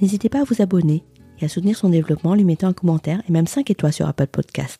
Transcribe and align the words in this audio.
n'hésitez 0.00 0.28
pas 0.28 0.40
à 0.40 0.44
vous 0.44 0.62
abonner 0.62 1.04
et 1.40 1.44
à 1.44 1.48
soutenir 1.48 1.76
son 1.76 1.90
développement 1.90 2.30
en 2.30 2.34
lui 2.34 2.44
mettant 2.44 2.68
un 2.68 2.72
commentaire 2.72 3.22
et 3.28 3.32
même 3.32 3.46
5 3.46 3.70
étoiles 3.70 3.92
sur 3.92 4.08
Apple 4.08 4.26
Podcast. 4.26 4.76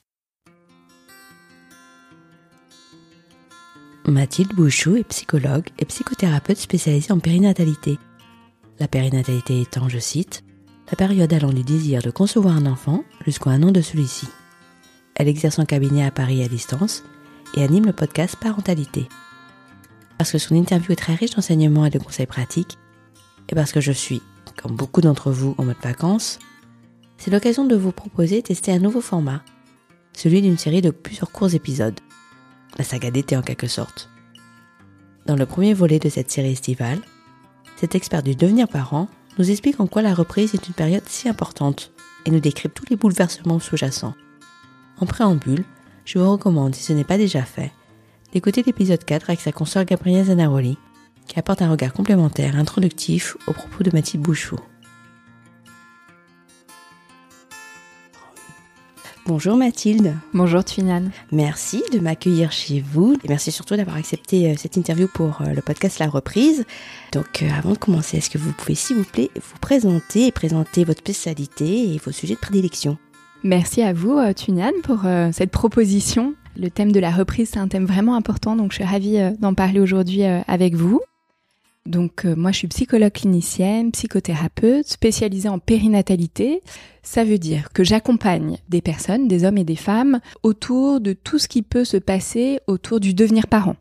Mathilde 4.07 4.55
Bouchou 4.55 4.97
est 4.97 5.05
psychologue 5.05 5.69
et 5.79 5.85
psychothérapeute 5.85 6.59
spécialisée 6.59 7.13
en 7.13 7.19
périnatalité. 7.19 7.99
La 8.79 8.87
périnatalité 8.87 9.61
étant, 9.61 9.89
je 9.89 9.99
cite, 9.99 10.45
la 10.91 10.97
période 10.97 11.33
allant 11.33 11.53
du 11.53 11.65
désir 11.65 12.03
de 12.03 12.11
concevoir 12.11 12.57
un 12.57 12.67
enfant 12.67 13.03
jusqu'à 13.25 13.51
un 13.51 13.63
an 13.65 13.73
de 13.73 13.81
celui-ci. 13.81 14.29
Elle 15.17 15.29
exerce 15.29 15.59
en 15.59 15.65
cabinet 15.65 16.05
à 16.05 16.13
Paris 16.13 16.45
à 16.45 16.49
distance 16.49 17.03
et 17.57 17.65
anime 17.65 17.87
le 17.87 17.93
podcast 17.93 18.37
Parentalité. 18.37 19.09
Parce 20.19 20.31
que 20.31 20.39
son 20.39 20.55
interview 20.55 20.93
est 20.93 20.97
très 20.97 21.15
riche 21.15 21.35
d'enseignements 21.35 21.87
et 21.87 21.91
de 21.91 21.99
conseils 21.99 22.27
pratiques, 22.27 22.79
et 23.49 23.55
parce 23.55 23.73
que 23.73 23.81
je 23.81 23.93
suis, 23.93 24.23
comme 24.57 24.77
beaucoup 24.77 25.01
d'entre 25.01 25.31
vous, 25.31 25.55
en 25.59 25.65
mode 25.65 25.77
vacances, 25.83 26.39
c'est 27.19 27.31
l'occasion 27.31 27.65
de 27.65 27.77
vous 27.77 27.93
proposer 27.93 28.43
tester 28.43 28.73
un 28.73 28.79
nouveau 28.79 29.01
format, 29.01 29.43
celui 30.13 30.43
d'une 30.43 30.59
série 30.59 30.83
de 30.83 30.91
plusieurs 30.91 31.31
courts 31.31 31.55
épisodes, 31.55 31.99
la 32.79 32.85
saga 32.85 33.11
d'été 33.11 33.37
en 33.37 33.43
quelque 33.43 33.67
sorte. 33.67 34.11
Dans 35.27 35.37
le 35.37 35.47
premier 35.47 35.75
volet 35.75 35.99
de 35.99 36.09
cette 36.09 36.31
série 36.31 36.53
estivale, 36.53 37.01
cet 37.77 37.95
expert 37.95 38.23
du 38.23 38.35
devenir 38.35 38.69
parent 38.69 39.09
nous 39.39 39.51
explique 39.51 39.81
en 39.81 39.87
quoi 39.87 40.03
la 40.03 40.15
reprise 40.15 40.55
est 40.55 40.69
une 40.69 40.75
période 40.75 41.07
si 41.07 41.29
importante 41.29 41.93
et 42.25 42.31
nous 42.31 42.41
décrypte 42.41 42.77
tous 42.77 42.87
les 42.89 42.97
bouleversements 42.97 43.59
sous-jacents. 43.59 44.15
En 44.99 45.07
préambule, 45.07 45.65
je 46.05 46.19
vous 46.19 46.31
recommande, 46.31 46.75
si 46.75 46.83
ce 46.83 46.93
n'est 46.93 47.05
pas 47.05 47.19
déjà 47.19 47.43
fait, 47.43 47.73
d'écouter 48.33 48.63
l'épisode 48.63 49.05
4 49.05 49.31
avec 49.31 49.41
sa 49.41 49.53
consoeur 49.53 49.85
Gabrielle 49.85 50.27
Zanaroli, 50.27 50.79
qui 51.27 51.39
apporte 51.39 51.63
un 51.63 51.71
regard 51.71 51.93
complémentaire 51.93 52.57
introductif 52.57 53.37
aux 53.47 53.53
propos 53.53 53.83
de 53.83 53.91
Mathilde 53.93 54.23
Bouchot. 54.23 54.61
Bonjour 59.29 59.57
Mathilde. 59.57 60.15
Bonjour 60.35 60.65
Twinan. 60.65 61.11
Merci 61.33 61.83
de 61.93 61.99
m'accueillir 61.99 62.53
chez 62.53 62.81
vous 62.81 63.15
et 63.25 63.29
merci 63.29 63.51
surtout 63.51 63.75
d'avoir 63.75 63.97
accepté 63.97 64.49
euh, 64.49 64.55
cette 64.57 64.77
interview 64.77 65.09
pour 65.13 65.43
euh, 65.43 65.53
le 65.53 65.63
podcast 65.63 65.99
La 65.99 66.07
Reprise. 66.07 66.65
Donc 67.13 67.43
euh, 67.43 67.49
avant 67.59 67.73
de 67.73 67.79
commencer, 67.79 68.19
est-ce 68.19 68.31
que 68.31 68.39
vous 68.39 68.53
pouvez 68.53 68.77
s'il 68.77 68.99
vous 68.99 69.05
plaît 69.05 69.31
vous 69.35 69.59
présenter 69.61 70.29
et 70.29 70.33
présenter 70.33 70.85
votre 70.85 71.01
spécialité 71.01 71.93
et 71.93 71.99
vos 71.99 72.13
sujets 72.13 72.35
de 72.35 72.41
prédilection? 72.41 72.99
Merci 73.43 73.83
à 73.83 73.93
vous 73.93 74.21
Twinan 74.35 74.73
pour 74.85 75.01
cette 75.33 75.51
proposition. 75.51 76.35
Le 76.57 76.71
thème 76.71 76.91
de 76.91 77.01
la 77.01 77.11
reprise, 77.11 77.51
c'est 77.53 77.59
un 77.59 77.69
thème 77.69 77.85
vraiment 77.85 78.15
important, 78.15 78.57
donc 78.57 78.71
je 78.71 78.77
suis 78.77 78.85
ravie 78.85 79.19
d'en 79.41 79.55
parler 79.55 79.79
aujourd'hui 79.79 80.25
avec 80.25 80.75
vous. 80.75 81.01
Donc 81.87 82.25
euh, 82.25 82.35
moi 82.37 82.53
je 82.53 82.59
suis 82.59 82.69
psychologue 82.69 83.13
clinicienne, 83.13 83.93
psychothérapeute, 83.93 84.87
spécialisée 84.89 85.49
en 85.49 85.59
périnatalité. 85.59 86.63
Ça 87.03 87.25
veut 87.25 87.39
dire 87.39 87.73
que 87.73 87.85
j'accompagne 87.85 88.59
des 88.69 88.81
personnes, 88.81 89.29
des 89.29 89.45
hommes 89.45 89.59
et 89.59 89.65
des 89.65 89.77
femmes, 89.77 90.21
autour 90.43 91.01
de 91.01 91.13
tout 91.13 91.39
ce 91.39 91.49
qui 91.49 91.63
peut 91.63 91.85
se 91.85 91.97
passer 91.97 92.61
autour 92.67 93.01
du 93.01 93.15
devenir 93.15 93.47
parent 93.47 93.77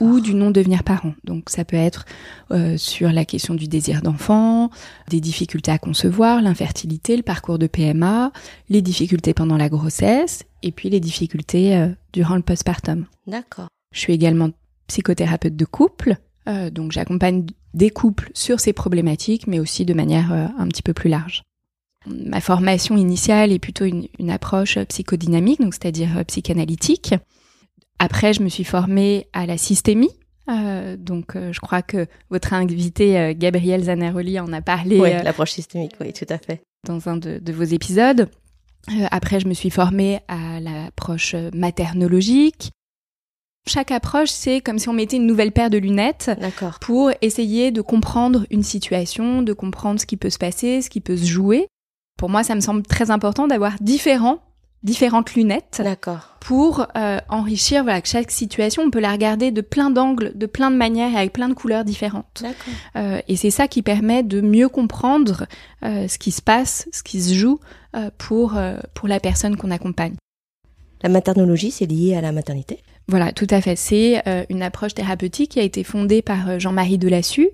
ou 0.00 0.20
du 0.20 0.34
non-devenir 0.34 0.82
parent. 0.84 1.14
Donc 1.24 1.50
ça 1.50 1.64
peut 1.64 1.76
être 1.76 2.04
euh, 2.50 2.76
sur 2.76 3.12
la 3.12 3.24
question 3.24 3.54
du 3.54 3.68
désir 3.68 4.02
d'enfant, 4.02 4.70
des 5.10 5.20
difficultés 5.20 5.70
à 5.70 5.78
concevoir, 5.78 6.40
l'infertilité, 6.42 7.16
le 7.16 7.22
parcours 7.22 7.58
de 7.58 7.66
PMA, 7.66 8.32
les 8.68 8.82
difficultés 8.82 9.34
pendant 9.34 9.56
la 9.56 9.68
grossesse 9.68 10.44
et 10.62 10.72
puis 10.72 10.90
les 10.90 11.00
difficultés 11.00 11.76
euh, 11.76 11.88
durant 12.12 12.36
le 12.36 12.42
postpartum. 12.42 13.06
D'accord. 13.26 13.68
Je 13.92 14.00
suis 14.00 14.12
également 14.12 14.50
psychothérapeute 14.86 15.56
de 15.56 15.64
couple 15.64 16.16
euh, 16.48 16.70
donc 16.70 16.92
j'accompagne 16.92 17.46
des 17.74 17.90
couples 17.90 18.30
sur 18.34 18.60
ces 18.60 18.72
problématiques, 18.72 19.46
mais 19.46 19.58
aussi 19.58 19.84
de 19.84 19.94
manière 19.94 20.32
euh, 20.32 20.46
un 20.58 20.68
petit 20.68 20.82
peu 20.82 20.92
plus 20.92 21.10
large. 21.10 21.42
Ma 22.06 22.40
formation 22.40 22.96
initiale 22.96 23.50
est 23.50 23.58
plutôt 23.58 23.84
une, 23.84 24.30
approche 24.30 24.78
psychodynamique, 24.78 25.60
donc 25.60 25.74
c'est-à-dire 25.74 26.18
euh, 26.18 26.24
psychanalytique. 26.24 27.14
Après, 27.98 28.32
je 28.32 28.42
me 28.42 28.48
suis 28.48 28.64
formée 28.64 29.26
à 29.32 29.46
la 29.46 29.56
systémie. 29.56 30.10
donc, 30.98 31.34
je 31.34 31.58
crois 31.60 31.82
que 31.82 32.06
votre 32.30 32.52
invité 32.52 33.34
Gabriel 33.36 33.84
Zanaroli 33.84 34.38
en 34.38 34.52
a 34.52 34.60
parlé. 34.60 35.00
Oui, 35.00 35.10
l'approche 35.10 35.52
systémique, 35.52 35.92
oui, 36.00 36.12
tout 36.12 36.26
à 36.28 36.36
fait. 36.36 36.60
Dans 36.86 37.08
un 37.08 37.16
de, 37.16 37.38
de 37.38 37.52
vos 37.52 37.64
épisodes. 37.64 38.28
après, 39.10 39.40
je 39.40 39.48
me 39.48 39.54
suis 39.54 39.70
formée 39.70 40.20
à 40.28 40.60
l'approche 40.60 41.34
maternologique, 41.54 42.70
chaque 43.66 43.90
approche, 43.90 44.30
c'est 44.30 44.60
comme 44.60 44.78
si 44.78 44.88
on 44.88 44.92
mettait 44.92 45.16
une 45.16 45.26
nouvelle 45.26 45.52
paire 45.52 45.70
de 45.70 45.78
lunettes 45.78 46.30
pour 46.80 47.10
essayer 47.20 47.70
de 47.70 47.80
comprendre 47.80 48.46
une 48.50 48.62
situation, 48.62 49.42
de 49.42 49.52
comprendre 49.52 50.00
ce 50.00 50.06
qui 50.06 50.16
peut 50.16 50.30
se 50.30 50.38
passer, 50.38 50.82
ce 50.82 50.90
qui 50.90 51.00
peut 51.00 51.16
se 51.16 51.26
jouer. 51.26 51.68
Pour 52.16 52.30
moi, 52.30 52.42
ça 52.42 52.54
me 52.54 52.60
semble 52.60 52.82
très 52.82 53.10
important 53.10 53.46
d'avoir 53.46 53.74
différents 53.80 54.40
différentes 54.82 55.34
lunettes 55.34 55.82
pour 56.40 56.86
euh, 56.96 57.18
enrichir 57.28 57.82
voilà 57.82 58.00
chaque 58.04 58.30
situation. 58.30 58.82
On 58.84 58.90
peut 58.90 59.00
la 59.00 59.10
regarder 59.10 59.50
de 59.50 59.60
plein 59.60 59.90
d'angles 59.90 60.32
de 60.36 60.46
plein 60.46 60.70
de 60.70 60.76
manières 60.76 61.12
et 61.12 61.16
avec 61.16 61.32
plein 61.32 61.48
de 61.48 61.54
couleurs 61.54 61.84
différentes. 61.84 62.44
Euh, 62.94 63.20
et 63.26 63.36
c'est 63.36 63.50
ça 63.50 63.66
qui 63.66 63.82
permet 63.82 64.22
de 64.22 64.40
mieux 64.40 64.68
comprendre 64.68 65.46
euh, 65.82 66.06
ce 66.06 66.18
qui 66.18 66.30
se 66.30 66.40
passe 66.40 66.88
ce 66.92 67.02
qui 67.02 67.20
se 67.20 67.34
joue 67.34 67.58
pour 68.18 68.58
pour 68.94 69.08
la 69.08 69.18
personne 69.18 69.56
qu'on 69.56 69.70
accompagne. 69.70 70.14
La 71.02 71.08
maternologie 71.08 71.72
c'est 71.72 71.86
lié 71.86 72.14
à 72.14 72.20
la 72.20 72.30
maternité? 72.30 72.78
Voilà, 73.08 73.32
tout 73.32 73.46
à 73.50 73.60
fait. 73.60 73.76
C'est 73.76 74.26
euh, 74.26 74.44
une 74.48 74.62
approche 74.62 74.94
thérapeutique 74.94 75.52
qui 75.52 75.60
a 75.60 75.62
été 75.62 75.84
fondée 75.84 76.22
par 76.22 76.50
euh, 76.50 76.58
Jean-Marie 76.58 76.98
Delassus, 76.98 77.50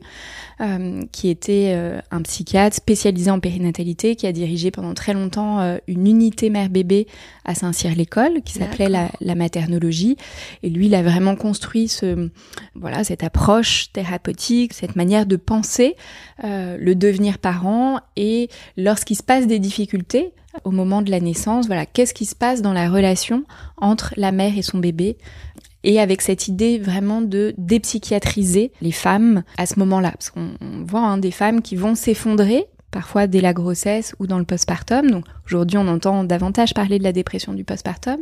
euh, 0.63 1.03
qui 1.13 1.29
était 1.29 1.77
un 2.11 2.23
psychiatre 2.23 2.77
spécialisé 2.77 3.31
en 3.31 3.41
périnatalité, 3.41 4.17
qui 4.17 4.27
a 4.27 4.33
dirigé 4.33 4.71
pendant 4.71 4.95
très 4.95 5.13
longtemps 5.13 5.79
une 5.87 6.07
unité 6.07 6.51
mère-bébé 6.51 7.07
à 7.45 7.55
Saint-Cyr-l'École, 7.55 8.43
qui 8.45 8.55
s'appelait 8.55 8.89
la, 8.89 9.09
la, 9.21 9.35
maternologie. 9.35 10.17
Et 10.63 10.71
lui, 10.71 10.87
il 10.87 10.95
a 10.95 11.03
vraiment 11.03 11.37
construit 11.37 11.89
ce, 11.89 12.31
voilà, 12.75 13.05
cette 13.05 13.25
approche 13.25 13.93
thérapeutique, 13.93 14.73
cette 14.73 14.97
manière 14.97 15.27
de 15.27 15.37
penser 15.37 15.97
le 16.43 16.95
devenir 16.95 17.39
parent 17.39 18.01
et 18.17 18.49
lorsqu'il 18.77 19.17
se 19.17 19.23
passe 19.23 19.47
des 19.47 19.59
difficultés, 19.59 20.33
au 20.65 20.71
moment 20.71 21.03
de 21.03 21.11
la 21.11 21.21
naissance, 21.21 21.67
voilà, 21.67 21.87
qu'est-ce 21.87 22.15
qui 22.15 22.27
se 22.27 22.35
passe 22.35 22.63
dans 22.63 22.73
la 22.73 22.91
relation 22.91 23.45
entre 23.77 24.13
la 24.17 24.33
mère 24.33 24.57
et 24.57 24.63
son 24.63 24.79
bébé 24.79 25.17
et 25.85 26.01
avec 26.01 26.23
cette 26.23 26.49
idée 26.49 26.79
vraiment 26.79 27.23
de 27.23 27.55
dépsychiatriser 27.59 28.73
les 28.81 28.93
femmes 28.93 29.43
à 29.59 29.67
ce 29.67 29.79
moment-là. 29.79 30.13
Parce 30.13 30.31
qu'on 30.31 30.51
voit 30.85 31.01
hein, 31.01 31.19
des 31.19 31.31
femmes 31.31 31.63
qui 31.63 31.77
vont 31.77 31.95
s'effondrer, 31.95 32.67
parfois 32.91 33.27
dès 33.27 33.41
la 33.41 33.53
grossesse 33.53 34.15
ou 34.19 34.27
dans 34.27 34.39
le 34.39 34.45
postpartum. 34.45 35.11
Donc 35.11 35.25
aujourd'hui, 35.47 35.79
on 35.79 35.89
entend 35.89 36.25
davantage 36.25 36.75
parler 36.75 36.99
de 36.99 37.05
la 37.05 37.13
dépression 37.13 37.53
du 37.53 37.65
postpartum. 37.65 38.21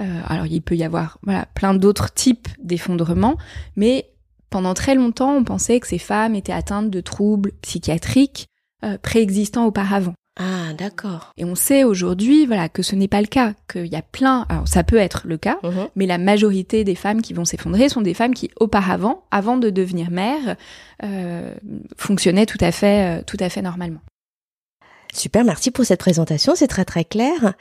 Euh, 0.00 0.20
alors 0.26 0.46
il 0.46 0.62
peut 0.62 0.76
y 0.76 0.84
avoir 0.84 1.18
voilà, 1.22 1.46
plein 1.54 1.74
d'autres 1.74 2.12
types 2.12 2.48
d'effondrement, 2.62 3.36
mais 3.76 4.10
pendant 4.50 4.72
très 4.72 4.94
longtemps, 4.94 5.34
on 5.34 5.44
pensait 5.44 5.80
que 5.80 5.86
ces 5.86 5.98
femmes 5.98 6.34
étaient 6.34 6.52
atteintes 6.52 6.90
de 6.90 7.00
troubles 7.00 7.52
psychiatriques 7.60 8.46
euh, 8.84 8.96
préexistants 8.96 9.66
auparavant. 9.66 10.14
Ah, 10.38 10.72
d'accord. 10.72 11.32
Et 11.36 11.44
on 11.44 11.56
sait 11.56 11.82
aujourd'hui, 11.82 12.46
voilà, 12.46 12.68
que 12.68 12.82
ce 12.82 12.94
n'est 12.94 13.08
pas 13.08 13.20
le 13.20 13.26
cas, 13.26 13.54
qu'il 13.70 13.86
y 13.86 13.96
a 13.96 14.02
plein. 14.02 14.46
Alors, 14.48 14.68
ça 14.68 14.84
peut 14.84 14.96
être 14.96 15.22
le 15.26 15.36
cas, 15.36 15.58
mhm. 15.64 15.88
mais 15.96 16.06
la 16.06 16.18
majorité 16.18 16.84
des 16.84 16.94
femmes 16.94 17.22
qui 17.22 17.34
vont 17.34 17.44
s'effondrer 17.44 17.88
sont 17.88 18.02
des 18.02 18.14
femmes 18.14 18.34
qui, 18.34 18.50
auparavant, 18.60 19.24
avant 19.32 19.56
de 19.56 19.68
devenir 19.70 20.10
mère, 20.10 20.56
euh, 21.02 21.52
fonctionnaient 21.96 22.46
tout 22.46 22.58
à 22.60 22.70
fait, 22.70 23.18
euh, 23.18 23.22
tout 23.26 23.36
à 23.40 23.48
fait 23.48 23.62
normalement. 23.62 24.00
Super, 25.12 25.44
merci 25.44 25.72
pour 25.72 25.84
cette 25.84 26.00
présentation, 26.00 26.54
c'est 26.54 26.68
très 26.68 26.84
très 26.84 27.04
clair. 27.04 27.54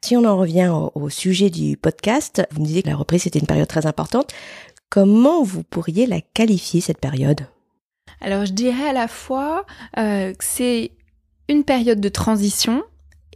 Si 0.00 0.16
on 0.16 0.24
en 0.24 0.36
revient 0.36 0.72
au, 0.94 1.08
sujet 1.08 1.50
du 1.50 1.76
podcast, 1.76 2.46
vous 2.50 2.60
me 2.60 2.66
disiez 2.66 2.82
que 2.82 2.88
la 2.88 2.96
reprise 2.96 3.22
c'était 3.22 3.38
une 3.38 3.46
période 3.46 3.68
très 3.68 3.86
importante. 3.86 4.32
Comment 4.90 5.42
vous 5.42 5.62
pourriez 5.62 6.06
la 6.06 6.20
qualifier 6.20 6.80
cette 6.80 7.00
période? 7.00 7.46
Alors 8.20 8.44
je 8.44 8.52
dirais 8.52 8.90
à 8.90 8.92
la 8.92 9.08
fois 9.08 9.64
euh, 9.98 10.32
que 10.32 10.44
c'est 10.44 10.92
une 11.48 11.64
période 11.64 12.00
de 12.00 12.08
transition 12.08 12.82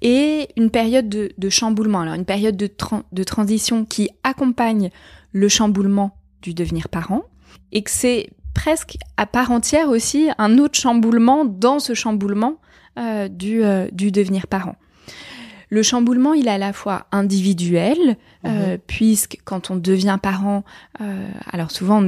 et 0.00 0.48
une 0.56 0.70
période 0.70 1.08
de, 1.08 1.48
chamboulement. 1.50 2.00
Alors 2.00 2.14
une 2.14 2.24
période 2.24 2.56
de, 2.56 2.70
de 3.12 3.24
transition 3.24 3.84
qui 3.84 4.10
accompagne 4.22 4.90
le 5.32 5.48
chamboulement 5.48 6.16
du 6.42 6.54
devenir 6.54 6.88
parent 6.88 7.24
et 7.72 7.82
que 7.82 7.90
c'est 7.90 8.30
presque 8.54 8.96
à 9.16 9.26
part 9.26 9.50
entière 9.50 9.88
aussi 9.88 10.30
un 10.38 10.58
autre 10.58 10.78
chamboulement 10.78 11.44
dans 11.44 11.78
ce 11.78 11.94
chamboulement 11.94 12.56
euh, 12.98 13.28
du, 13.28 13.62
euh, 13.62 13.86
du 13.92 14.10
devenir 14.10 14.46
parent. 14.46 14.76
Le 15.70 15.82
chamboulement, 15.82 16.32
il 16.32 16.48
est 16.48 16.52
à 16.52 16.58
la 16.58 16.72
fois 16.72 17.06
individuel, 17.12 18.16
euh, 18.46 18.72
mhm. 18.72 18.78
puisque 18.86 19.38
quand 19.44 19.70
on 19.70 19.76
devient 19.76 20.18
parent, 20.20 20.64
alors 21.52 21.70
souvent 21.70 22.02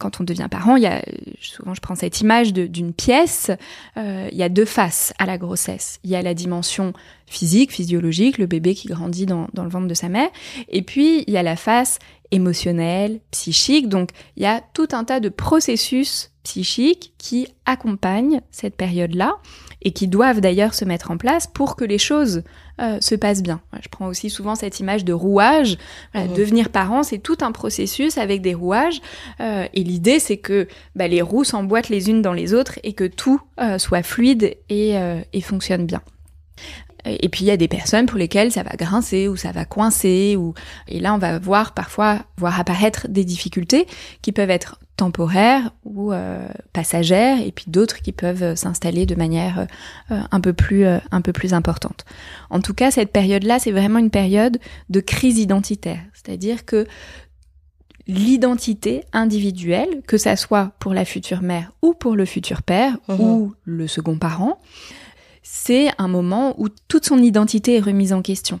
quand 0.00 0.20
on 0.20 0.24
devient 0.24 0.48
parent, 0.50 0.76
il 0.76 0.82
y 0.82 0.86
a 0.86 1.02
souvent 1.40 1.74
je 1.74 1.80
prends 1.80 1.94
cette 1.94 2.20
image 2.20 2.52
d'une 2.52 2.92
pièce, 2.92 3.50
il 3.96 4.36
y 4.36 4.42
a 4.42 4.48
deux 4.48 4.64
faces 4.64 5.12
à 5.18 5.26
la 5.26 5.38
grossesse. 5.38 6.00
Il 6.02 6.10
y 6.10 6.16
a 6.16 6.22
la 6.22 6.34
dimension 6.34 6.92
physique, 7.26 7.72
physiologique, 7.72 8.38
le 8.38 8.46
bébé 8.46 8.74
qui 8.74 8.88
grandit 8.88 9.26
dans, 9.26 9.46
dans 9.52 9.62
le 9.62 9.70
ventre 9.70 9.86
de 9.86 9.94
sa 9.94 10.08
mère, 10.08 10.30
et 10.68 10.82
puis 10.82 11.24
il 11.26 11.32
y 11.32 11.36
a 11.36 11.42
la 11.42 11.56
face 11.56 11.98
émotionnelle, 12.30 13.20
psychique. 13.30 13.88
Donc 13.88 14.10
il 14.36 14.42
y 14.42 14.46
a 14.46 14.62
tout 14.74 14.88
un 14.92 15.04
tas 15.04 15.20
de 15.20 15.28
processus 15.28 16.30
psychiques 16.42 17.12
qui 17.18 17.48
accompagnent 17.66 18.40
cette 18.50 18.76
période-là 18.76 19.36
et 19.82 19.92
qui 19.92 20.08
doivent 20.08 20.40
d'ailleurs 20.40 20.74
se 20.74 20.84
mettre 20.84 21.10
en 21.10 21.16
place 21.16 21.46
pour 21.46 21.76
que 21.76 21.84
les 21.84 21.98
choses 21.98 22.42
euh, 22.80 22.98
se 23.00 23.14
passent 23.14 23.42
bien. 23.42 23.60
Je 23.82 23.88
prends 23.88 24.06
aussi 24.06 24.30
souvent 24.30 24.54
cette 24.54 24.80
image 24.80 25.04
de 25.04 25.12
rouage. 25.12 25.76
Mmh. 26.14 26.34
Devenir 26.36 26.68
parent, 26.68 27.02
c'est 27.02 27.18
tout 27.18 27.38
un 27.40 27.52
processus 27.52 28.18
avec 28.18 28.42
des 28.42 28.54
rouages. 28.54 29.00
Euh, 29.40 29.66
et 29.72 29.84
l'idée, 29.84 30.18
c'est 30.18 30.38
que 30.38 30.68
bah, 30.94 31.08
les 31.08 31.22
roues 31.22 31.44
s'emboîtent 31.44 31.88
les 31.88 32.10
unes 32.10 32.22
dans 32.22 32.32
les 32.32 32.54
autres 32.54 32.78
et 32.82 32.92
que 32.92 33.04
tout 33.04 33.40
euh, 33.60 33.78
soit 33.78 34.02
fluide 34.02 34.56
et, 34.68 34.94
et 35.32 35.40
fonctionne 35.40 35.86
bien. 35.86 36.02
Et 37.06 37.28
puis 37.30 37.44
il 37.44 37.48
y 37.48 37.50
a 37.50 37.56
des 37.56 37.68
personnes 37.68 38.06
pour 38.06 38.18
lesquelles 38.18 38.52
ça 38.52 38.62
va 38.62 38.76
grincer 38.76 39.26
ou 39.26 39.36
ça 39.36 39.52
va 39.52 39.64
coincer 39.64 40.36
ou 40.36 40.52
et 40.86 41.00
là 41.00 41.14
on 41.14 41.18
va 41.18 41.38
voir 41.38 41.72
parfois 41.72 42.18
voir 42.36 42.60
apparaître 42.60 43.08
des 43.08 43.24
difficultés 43.24 43.86
qui 44.20 44.32
peuvent 44.32 44.50
être 44.50 44.78
temporaires 45.00 45.72
ou 45.84 46.12
euh, 46.12 46.46
passagères 46.74 47.40
et 47.40 47.52
puis 47.52 47.64
d'autres 47.68 48.02
qui 48.02 48.12
peuvent 48.12 48.54
s'installer 48.54 49.06
de 49.06 49.14
manière 49.14 49.66
euh, 50.10 50.20
un 50.30 50.40
peu 50.42 50.52
plus 50.52 50.84
euh, 50.84 50.98
un 51.10 51.22
peu 51.22 51.32
plus 51.32 51.54
importante. 51.54 52.04
En 52.50 52.60
tout 52.60 52.74
cas, 52.74 52.90
cette 52.90 53.10
période-là, 53.10 53.58
c'est 53.58 53.70
vraiment 53.70 53.98
une 53.98 54.10
période 54.10 54.58
de 54.90 55.00
crise 55.00 55.38
identitaire, 55.38 56.02
c'est-à-dire 56.12 56.66
que 56.66 56.86
l'identité 58.06 59.04
individuelle, 59.14 60.02
que 60.06 60.18
ça 60.18 60.36
soit 60.36 60.72
pour 60.80 60.92
la 60.92 61.06
future 61.06 61.40
mère 61.40 61.72
ou 61.80 61.94
pour 61.94 62.14
le 62.14 62.26
futur 62.26 62.62
père 62.62 62.98
mmh 63.08 63.20
ou 63.20 63.54
le 63.64 63.86
second 63.86 64.18
parent, 64.18 64.58
c'est 65.42 65.88
un 65.96 66.08
moment 66.08 66.54
où 66.58 66.68
toute 66.88 67.06
son 67.06 67.22
identité 67.22 67.76
est 67.76 67.80
remise 67.80 68.12
en 68.12 68.20
question. 68.20 68.60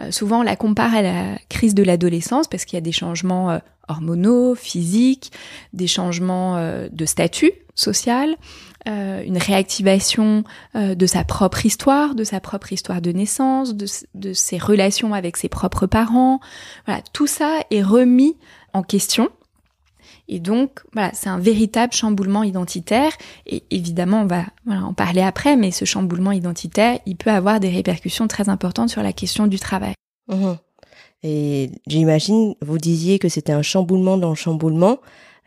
Euh, 0.00 0.10
souvent, 0.10 0.40
on 0.40 0.42
la 0.42 0.56
compare 0.56 0.94
à 0.94 1.02
la 1.02 1.38
crise 1.48 1.74
de 1.74 1.82
l'adolescence 1.82 2.48
parce 2.48 2.64
qu'il 2.64 2.76
y 2.76 2.78
a 2.78 2.82
des 2.82 2.92
changements 2.92 3.50
euh, 3.50 3.58
hormonaux, 3.88 4.54
physiques, 4.54 5.32
des 5.72 5.86
changements 5.86 6.56
euh, 6.56 6.88
de 6.90 7.06
statut 7.06 7.52
social, 7.74 8.36
une 8.86 9.36
réactivation 9.36 10.44
de 10.74 11.06
sa 11.06 11.22
propre 11.22 11.66
histoire, 11.66 12.14
de 12.14 12.24
sa 12.24 12.40
propre 12.40 12.72
histoire 12.72 13.02
de 13.02 13.12
naissance, 13.12 13.74
de, 13.74 13.86
de 14.14 14.32
ses 14.32 14.56
relations 14.56 15.12
avec 15.12 15.36
ses 15.36 15.50
propres 15.50 15.86
parents. 15.86 16.40
Voilà, 16.86 17.02
tout 17.12 17.26
ça 17.26 17.58
est 17.70 17.82
remis 17.82 18.38
en 18.72 18.82
question 18.82 19.28
et 20.28 20.40
donc, 20.40 20.80
voilà, 20.92 21.10
c'est 21.14 21.30
un 21.30 21.38
véritable 21.38 21.92
chamboulement 21.94 22.42
identitaire. 22.42 23.12
Et 23.46 23.64
évidemment, 23.70 24.22
on 24.22 24.26
va 24.26 24.44
en 24.66 24.92
parler 24.92 25.22
après, 25.22 25.56
mais 25.56 25.70
ce 25.70 25.86
chamboulement 25.86 26.32
identitaire, 26.32 26.98
il 27.06 27.16
peut 27.16 27.30
avoir 27.30 27.60
des 27.60 27.70
répercussions 27.70 28.28
très 28.28 28.50
importantes 28.50 28.90
sur 28.90 29.02
la 29.02 29.14
question 29.14 29.46
du 29.46 29.58
travail. 29.58 29.94
Mmh 30.28 30.52
et 31.24 31.72
j'imagine, 31.88 32.54
vous 32.62 32.78
disiez 32.78 33.18
que 33.18 33.28
c'était 33.28 33.50
un 33.50 33.62
chamboulement 33.62 34.18
dans 34.18 34.28
le 34.28 34.36
chamboulement. 34.36 34.98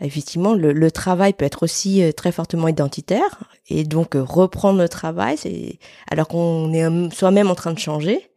Effectivement, 0.01 0.53
le, 0.53 0.91
travail 0.91 1.31
peut 1.31 1.45
être 1.45 1.63
aussi 1.63 2.03
euh, 2.03 2.11
très 2.11 2.33
fortement 2.33 2.67
identitaire. 2.67 3.39
Et 3.69 3.85
donc, 3.85 4.15
euh, 4.15 4.21
reprendre 4.21 4.79
le 4.79 4.89
travail, 4.89 5.37
c'est 5.37 5.79
alors 6.09 6.27
qu'on 6.27 6.73
est 6.73 7.15
soi-même 7.15 7.49
en 7.49 7.55
train 7.55 7.71
de 7.71 7.79
changer. 7.79 8.30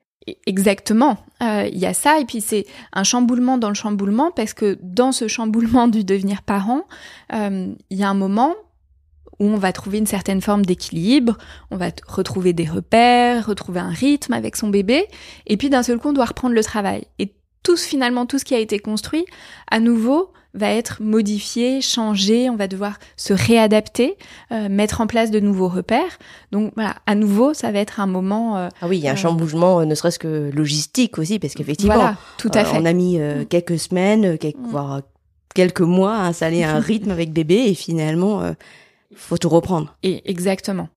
Exactement. 0.47 1.19
Euh, 1.43 1.69
il 1.71 1.79
y 1.79 1.87
a 1.87 1.95
ça, 1.95 2.19
et 2.19 2.25
puis 2.25 2.41
c'est 2.41 2.67
un 2.93 3.05
chamboulement 3.05 3.59
dans 3.59 3.69
le 3.69 3.75
chamboulement, 3.75 4.31
parce 4.31 4.55
que 4.55 4.79
dans 4.83 5.13
ce 5.13 5.29
chamboulement 5.29 5.89
du 5.89 6.05
devenir 6.05 6.43
parent, 6.43 6.85
euh, 7.33 7.75
il 7.91 7.99
y 7.99 8.05
a 8.05 8.09
un 8.09 8.15
moment 8.15 8.55
où 9.41 9.47
on 9.47 9.57
va 9.57 9.73
trouver 9.73 9.99
une 9.99 10.07
certaine 10.07 10.41
forme 10.41 10.65
d'équilibre, 10.65 11.37
on 11.71 11.77
va 11.77 11.91
retrouver 12.07 12.53
des 12.53 12.65
repères, 12.65 13.47
retrouver 13.47 13.81
un 13.81 13.91
rythme 13.91 14.33
avec 14.33 14.57
son 14.57 14.69
bébé, 14.69 15.07
et 15.47 15.57
puis 15.57 15.69
d'un 15.71 15.83
seul 15.83 15.99
coup 15.99 16.09
on 16.09 16.13
doit 16.13 16.25
reprendre 16.25 16.55
le 16.55 16.65
travail. 16.65 17.05
Et 17.19 17.35
tout 17.63 17.77
finalement, 17.77 18.27
tout 18.27 18.39
ce 18.39 18.45
qui 18.45 18.55
a 18.55 18.59
été 18.59 18.79
construit, 18.79 19.27
à 19.71 19.81
nouveau, 19.81 20.33
va 20.55 20.71
être 20.71 21.03
modifié, 21.03 21.81
changé, 21.81 22.49
on 22.49 22.57
va 22.57 22.69
devoir 22.69 22.99
se 23.17 23.33
réadapter, 23.33 24.17
euh, 24.53 24.69
mettre 24.69 25.01
en 25.01 25.07
place 25.07 25.31
de 25.31 25.41
nouveaux 25.41 25.69
repères. 25.69 26.19
Donc 26.53 26.73
voilà, 26.75 26.97
à 27.07 27.15
nouveau, 27.15 27.55
ça 27.55 27.73
va 27.73 27.81
être 27.81 28.01
un 28.01 28.07
moment. 28.07 28.57
Euh, 28.57 28.69
ah 28.81 28.89
oui, 28.89 28.99
il 28.99 29.05
y 29.05 29.09
a 29.09 29.11
un 29.11 29.15
euh, 29.15 29.17
chamboulement, 29.17 29.85
ne 29.85 29.95
serait-ce 29.95 30.19
que 30.19 30.51
logistique 30.55 31.19
aussi, 31.19 31.39
parce 31.39 31.55
qu'effectivement, 31.55 31.95
voilà, 31.95 32.17
tout 32.39 32.51
à 32.55 32.65
fait. 32.65 32.77
on 32.79 32.85
a 32.85 32.93
mis 32.93 33.19
mm. 33.19 33.47
quelques 33.47 33.79
semaines, 33.79 34.39
quelques, 34.39 34.59
mm. 34.59 34.69
voire 34.69 35.03
quelques 35.55 35.81
mois 35.81 36.15
à 36.15 36.27
installer 36.27 36.65
un 36.65 36.79
rythme 36.81 37.11
avec 37.11 37.33
bébé, 37.33 37.65
et 37.67 37.75
finalement, 37.75 38.55
faut 39.15 39.39
tout 39.39 39.49
reprendre. 39.49 39.97
Et 40.03 40.31
exactement. 40.31 40.89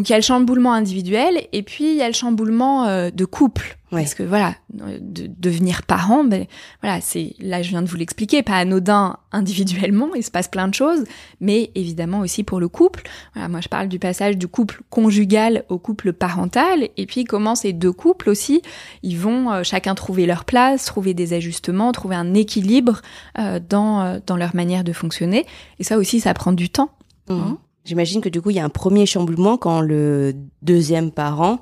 Donc 0.00 0.08
il 0.08 0.12
y 0.12 0.14
a 0.14 0.18
le 0.18 0.22
chamboulement 0.22 0.72
individuel 0.72 1.46
et 1.52 1.62
puis 1.62 1.90
il 1.90 1.96
y 1.96 2.02
a 2.02 2.06
le 2.06 2.14
chamboulement 2.14 2.86
euh, 2.86 3.10
de 3.10 3.24
couple. 3.26 3.76
Parce 3.90 4.14
que 4.14 4.22
voilà, 4.22 4.54
de, 4.72 5.26
devenir 5.26 5.82
parent, 5.82 6.22
ben 6.22 6.46
voilà, 6.80 7.00
c'est 7.00 7.34
là 7.40 7.60
je 7.62 7.70
viens 7.70 7.82
de 7.82 7.88
vous 7.88 7.96
l'expliquer, 7.96 8.42
pas 8.42 8.56
anodin 8.56 9.16
individuellement, 9.32 10.14
il 10.14 10.22
se 10.22 10.30
passe 10.30 10.48
plein 10.48 10.68
de 10.68 10.74
choses, 10.74 11.04
mais 11.40 11.72
évidemment 11.74 12.20
aussi 12.20 12.44
pour 12.44 12.60
le 12.60 12.68
couple. 12.68 13.02
Voilà, 13.34 13.48
moi 13.48 13.60
je 13.60 13.68
parle 13.68 13.88
du 13.88 13.98
passage 13.98 14.36
du 14.36 14.46
couple 14.46 14.82
conjugal 14.90 15.64
au 15.68 15.78
couple 15.78 16.12
parental 16.12 16.88
et 16.96 17.06
puis 17.06 17.24
comment 17.24 17.54
ces 17.54 17.72
deux 17.72 17.92
couples 17.92 18.30
aussi, 18.30 18.62
ils 19.02 19.18
vont 19.18 19.50
euh, 19.50 19.62
chacun 19.64 19.94
trouver 19.94 20.26
leur 20.26 20.44
place, 20.44 20.84
trouver 20.84 21.12
des 21.12 21.32
ajustements, 21.32 21.90
trouver 21.90 22.14
un 22.16 22.34
équilibre 22.34 23.02
euh, 23.38 23.58
dans 23.58 24.20
dans 24.24 24.36
leur 24.36 24.54
manière 24.54 24.84
de 24.84 24.92
fonctionner. 24.92 25.46
Et 25.78 25.84
ça 25.84 25.98
aussi, 25.98 26.20
ça 26.20 26.32
prend 26.34 26.52
du 26.52 26.70
temps. 26.70 26.90
Mmh. 27.28 27.32
Hein. 27.32 27.58
J'imagine 27.84 28.20
que 28.20 28.28
du 28.28 28.40
coup, 28.40 28.50
il 28.50 28.56
y 28.56 28.60
a 28.60 28.64
un 28.64 28.68
premier 28.68 29.06
chamboulement 29.06 29.56
quand 29.56 29.80
le 29.80 30.34
deuxième 30.62 31.10
parent 31.10 31.60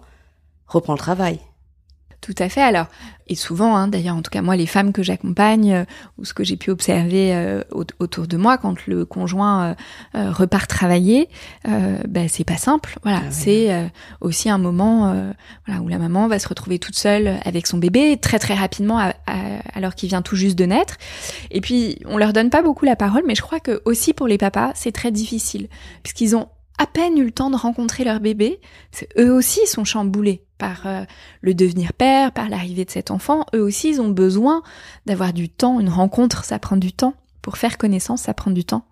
reprend 0.67 0.93
le 0.93 0.99
travail. 0.99 1.39
Tout 2.29 2.35
à 2.41 2.51
fait. 2.51 2.61
Alors, 2.61 2.89
et 3.27 3.35
souvent, 3.35 3.75
hein, 3.75 3.89
d'ailleurs, 3.89 4.15
en 4.15 4.21
tout 4.21 4.31
cas 4.31 4.43
moi, 4.43 4.55
les 4.55 4.67
femmes 4.67 4.93
que 4.93 5.03
j'accompagne 5.03 5.73
euh, 5.73 5.85
ou 6.19 6.27
ce 6.27 6.35
que 6.35 6.45
j'ai 6.45 6.59
pu 6.59 6.71
observer 6.71 7.35
euh, 7.35 7.63
autour 7.73 8.27
de 8.27 8.37
moi, 8.37 8.59
quand 8.59 8.87
le 8.87 9.07
conjoint 9.07 9.75
euh, 10.15 10.31
repart 10.31 10.69
travailler, 10.69 11.31
ben 11.65 12.29
c'est 12.29 12.45
pas 12.45 12.59
simple. 12.59 12.99
Voilà, 13.03 13.23
ah 13.25 13.31
c'est 13.31 13.91
aussi 14.21 14.51
un 14.51 14.59
moment, 14.59 15.25
voilà, 15.67 15.81
où 15.81 15.89
la 15.89 15.97
maman 15.97 16.29
va 16.29 16.39
se 16.39 16.47
retrouver 16.49 16.79
toute 16.79 16.97
seule 16.97 17.39
avec 17.47 17.67
son 17.67 17.79
bébé 17.79 18.19
très 18.21 18.39
très 18.39 18.55
rapidement, 18.55 19.11
alors 19.75 19.95
qu'il 19.95 20.11
vient 20.11 20.21
tout 20.21 20.37
juste 20.37 20.59
de 20.59 20.67
naître. 20.67 20.99
Et 21.51 21.63
puis, 21.63 21.99
on 22.05 22.19
leur 22.19 22.35
donne 22.35 22.51
pas 22.51 22.61
beaucoup 22.61 22.85
la 22.85 22.97
parole, 22.97 23.23
mais 23.27 23.35
je 23.35 23.43
crois 23.43 23.61
que 23.61 23.81
aussi 23.87 24.13
pour 24.13 24.29
les 24.29 24.37
papas, 24.37 24.73
c'est 24.75 24.93
très 24.93 25.13
difficile 25.13 25.69
puisqu'ils 26.03 26.37
ont 26.37 26.49
à 26.77 26.87
peine 26.87 27.17
eu 27.17 27.25
le 27.25 27.33
temps 27.33 27.51
de 27.51 27.57
rencontrer 27.57 28.05
leur 28.05 28.21
bébé, 28.21 28.61
eux 29.19 29.33
aussi 29.33 29.67
sont 29.67 29.85
chamboulés 29.85 30.48
par 30.59 30.87
euh, 30.87 31.05
le 31.41 31.55
devenir 31.55 31.93
père, 31.93 32.33
par 32.33 32.49
l'arrivée 32.49 32.85
de 32.85 32.91
cet 32.91 33.11
enfant. 33.11 33.47
Eux 33.55 33.63
aussi, 33.63 33.91
ils 33.91 34.01
ont 34.01 34.09
besoin 34.09 34.63
d'avoir 35.07 35.33
du 35.33 35.49
temps. 35.49 35.81
Une 35.81 35.89
rencontre, 35.89 36.45
ça 36.45 36.59
prend 36.59 36.77
du 36.77 36.93
temps. 36.93 37.15
Pour 37.41 37.57
faire 37.57 37.79
connaissance, 37.79 38.23
ça 38.23 38.35
prend 38.35 38.51
du 38.51 38.65
temps. 38.65 38.85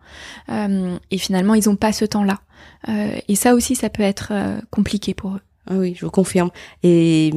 Euh, 0.49 0.97
et 1.11 1.19
finalement, 1.19 1.55
ils 1.55 1.69
n'ont 1.69 1.77
pas 1.77 1.93
ce 1.93 2.05
temps-là. 2.05 2.41
Euh, 2.89 3.19
et 3.29 3.35
ça 3.35 3.55
aussi, 3.55 3.75
ça 3.75 3.91
peut 3.91 4.03
être 4.03 4.33
compliqué 4.71 5.13
pour 5.13 5.33
eux. 5.33 5.41
Ah 5.69 5.75
oui, 5.75 5.95
je 5.99 6.05
vous 6.05 6.13
confirme. 6.13 6.51
Et 6.83 7.33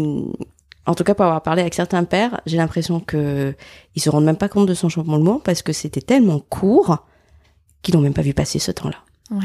en 0.85 0.93
tout 0.93 1.03
cas, 1.03 1.15
pour 1.15 1.25
avoir 1.25 1.41
parlé 1.41 1.61
avec 1.61 1.73
certains 1.73 2.03
pères, 2.03 2.39
j'ai 2.45 2.57
l'impression 2.57 2.99
que 2.99 3.55
ils 3.95 4.01
se 4.01 4.09
rendent 4.09 4.25
même 4.25 4.37
pas 4.37 4.49
compte 4.49 4.67
de 4.67 4.73
son 4.75 4.87
chamboulement 4.87 5.39
parce 5.39 5.63
que 5.63 5.73
c'était 5.73 6.01
tellement 6.01 6.39
court 6.39 7.05
qu'ils 7.81 7.95
n'ont 7.95 8.01
même 8.01 8.13
pas 8.13 8.21
vu 8.21 8.33
passer 8.33 8.59
ce 8.59 8.71
temps-là. 8.71 8.97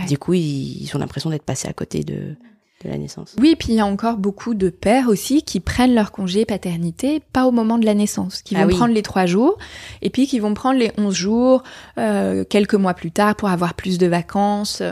Du 0.09 0.17
coup, 0.19 0.35
ils, 0.35 0.91
ont 0.95 0.99
l'impression 0.99 1.31
d'être 1.31 1.43
passés 1.43 1.69
à 1.69 1.73
côté 1.73 2.05
de, 2.05 2.37
de 2.83 2.89
la 2.91 2.99
naissance. 2.99 3.35
Oui, 3.39 3.57
puis 3.59 3.69
il 3.71 3.75
y 3.77 3.81
a 3.81 3.87
encore 3.87 4.17
beaucoup 4.17 4.55
de 4.55 4.69
pères 4.69 5.09
aussi 5.09 5.43
qui 5.43 5.61
prennent 5.61 5.95
leur 5.95 6.13
congé 6.13 6.45
paternité 6.45 7.21
pas 7.33 7.47
au 7.47 7.51
moment 7.53 7.79
de 7.79 7.87
la 7.87 7.95
naissance, 7.95 8.43
qui 8.43 8.57
Ah 8.57 8.63
vont 8.63 8.69
oui. 8.69 8.75
prendre 8.75 8.93
les 8.95 9.03
trois 9.03 9.27
jours 9.27 9.57
et 10.03 10.11
puis 10.11 10.27
qui 10.27 10.39
vont 10.41 10.55
prendre 10.55 10.79
les 10.79 10.91
11 10.99 11.15
jours 11.15 11.63
euh, 11.99 12.45
quelques 12.45 12.75
mois 12.75 12.95
plus 12.95 13.11
tard 13.13 13.37
pour 13.37 13.49
avoir 13.49 13.75
plus 13.75 13.99
de 13.99 14.07
vacances. 14.07 14.83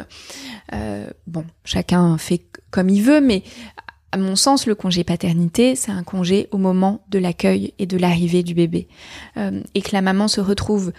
Euh, 0.72 1.06
bon, 1.26 1.44
chacun 1.64 2.16
fait 2.18 2.42
comme 2.70 2.88
il 2.88 3.02
veut, 3.02 3.20
mais 3.20 3.42
à 4.12 4.18
mon 4.18 4.36
sens, 4.36 4.66
le 4.66 4.74
congé 4.74 5.04
paternité, 5.04 5.74
c'est 5.74 5.90
un 5.90 6.02
congé 6.02 6.48
au 6.50 6.58
moment 6.58 7.02
de 7.08 7.18
l'accueil 7.18 7.72
et 7.78 7.86
de 7.86 7.96
l'arrivée 7.96 8.42
du 8.42 8.54
bébé. 8.54 8.86
Euh, 9.38 9.62
et 9.74 9.80
que 9.82 9.90
la 9.92 10.02
maman 10.02 10.28
se 10.28 10.40
retrouve 10.40 10.92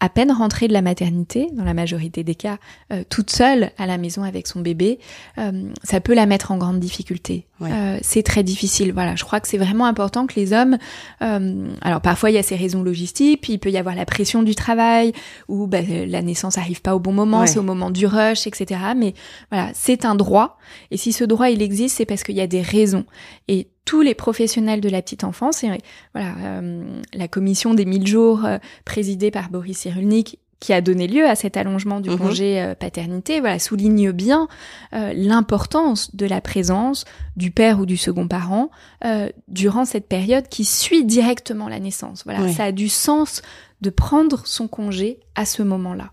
à 0.00 0.08
peine 0.08 0.32
rentrée 0.32 0.66
de 0.66 0.72
la 0.72 0.82
maternité, 0.82 1.48
dans 1.52 1.64
la 1.64 1.74
majorité 1.74 2.24
des 2.24 2.34
cas, 2.34 2.56
euh, 2.92 3.04
toute 3.08 3.30
seule 3.30 3.70
à 3.78 3.86
la 3.86 3.98
maison 3.98 4.22
avec 4.22 4.46
son 4.46 4.60
bébé, 4.60 4.98
euh, 5.38 5.68
ça 5.84 6.00
peut 6.00 6.14
la 6.14 6.26
mettre 6.26 6.50
en 6.52 6.56
grande 6.56 6.80
difficulté. 6.80 7.46
Ouais. 7.60 7.70
Euh, 7.70 7.98
c'est 8.00 8.22
très 8.22 8.42
difficile. 8.42 8.92
Voilà, 8.94 9.14
je 9.16 9.24
crois 9.24 9.40
que 9.40 9.46
c'est 9.48 9.58
vraiment 9.58 9.84
important 9.84 10.26
que 10.26 10.34
les 10.36 10.52
hommes. 10.54 10.78
euh, 11.22 11.68
alors 11.82 12.00
parfois 12.00 12.30
il 12.30 12.34
y 12.34 12.38
a 12.38 12.42
ces 12.42 12.56
raisons 12.56 12.82
logistiques, 12.82 13.42
puis 13.42 13.52
il 13.54 13.58
peut 13.58 13.70
y 13.70 13.76
avoir 13.76 13.94
la 13.94 14.06
pression 14.06 14.42
du 14.42 14.54
travail, 14.54 15.12
ou 15.48 15.66
bah, 15.66 15.80
la 15.82 16.22
naissance 16.22 16.56
arrive 16.58 16.80
pas 16.80 16.94
au 16.96 16.98
bon 17.00 17.12
moment, 17.12 17.40
Ouais. 17.40 17.46
c'est 17.46 17.58
au 17.58 17.62
moment 17.62 17.90
du 17.90 18.06
rush, 18.06 18.46
etc. 18.46 18.80
Mais 18.96 19.14
voilà, 19.50 19.70
c'est 19.74 20.04
un 20.04 20.14
droit. 20.14 20.58
Et 20.90 20.96
si 20.96 21.12
ce 21.12 21.24
droit 21.24 21.50
il 21.50 21.60
existe, 21.62 21.96
c'est 21.98 22.06
parce 22.06 22.22
qu'il 22.22 22.36
y 22.36 22.40
a 22.40 22.46
des 22.46 22.62
raisons. 22.62 23.04
Et 23.48 23.68
tous 23.90 24.02
les 24.02 24.14
professionnels 24.14 24.80
de 24.80 24.88
la 24.88 25.02
petite 25.02 25.24
enfance, 25.24 25.64
et 25.64 25.70
voilà, 26.14 26.30
euh, 26.44 27.00
la 27.12 27.26
commission 27.26 27.74
des 27.74 27.84
1000 27.84 28.06
jours 28.06 28.44
euh, 28.44 28.58
présidée 28.84 29.32
par 29.32 29.50
Boris 29.50 29.78
Cyrulnik 29.78 30.38
qui 30.60 30.72
a 30.72 30.80
donné 30.80 31.08
lieu 31.08 31.26
à 31.26 31.34
cet 31.34 31.56
allongement 31.56 32.00
du 32.00 32.10
Mhm. 32.10 32.18
congé 32.18 32.60
euh, 32.62 32.74
paternité, 32.76 33.40
voilà, 33.40 33.58
souligne 33.58 34.12
bien 34.12 34.46
euh, 34.92 35.12
l'importance 35.14 36.14
de 36.14 36.24
la 36.26 36.40
présence 36.40 37.04
du 37.36 37.50
père 37.50 37.80
ou 37.80 37.86
du 37.86 37.96
second 37.96 38.28
parent 38.28 38.70
euh, 39.04 39.28
durant 39.48 39.84
cette 39.84 40.06
période 40.06 40.46
qui 40.48 40.64
suit 40.64 41.04
directement 41.04 41.66
la 41.68 41.80
naissance. 41.80 42.22
Voilà, 42.24 42.42
Oui. 42.42 42.52
ça 42.52 42.64
a 42.64 42.72
du 42.72 42.88
sens 42.88 43.42
de 43.80 43.90
prendre 43.90 44.46
son 44.46 44.68
congé 44.68 45.18
à 45.34 45.46
ce 45.46 45.62
moment-là. 45.64 46.10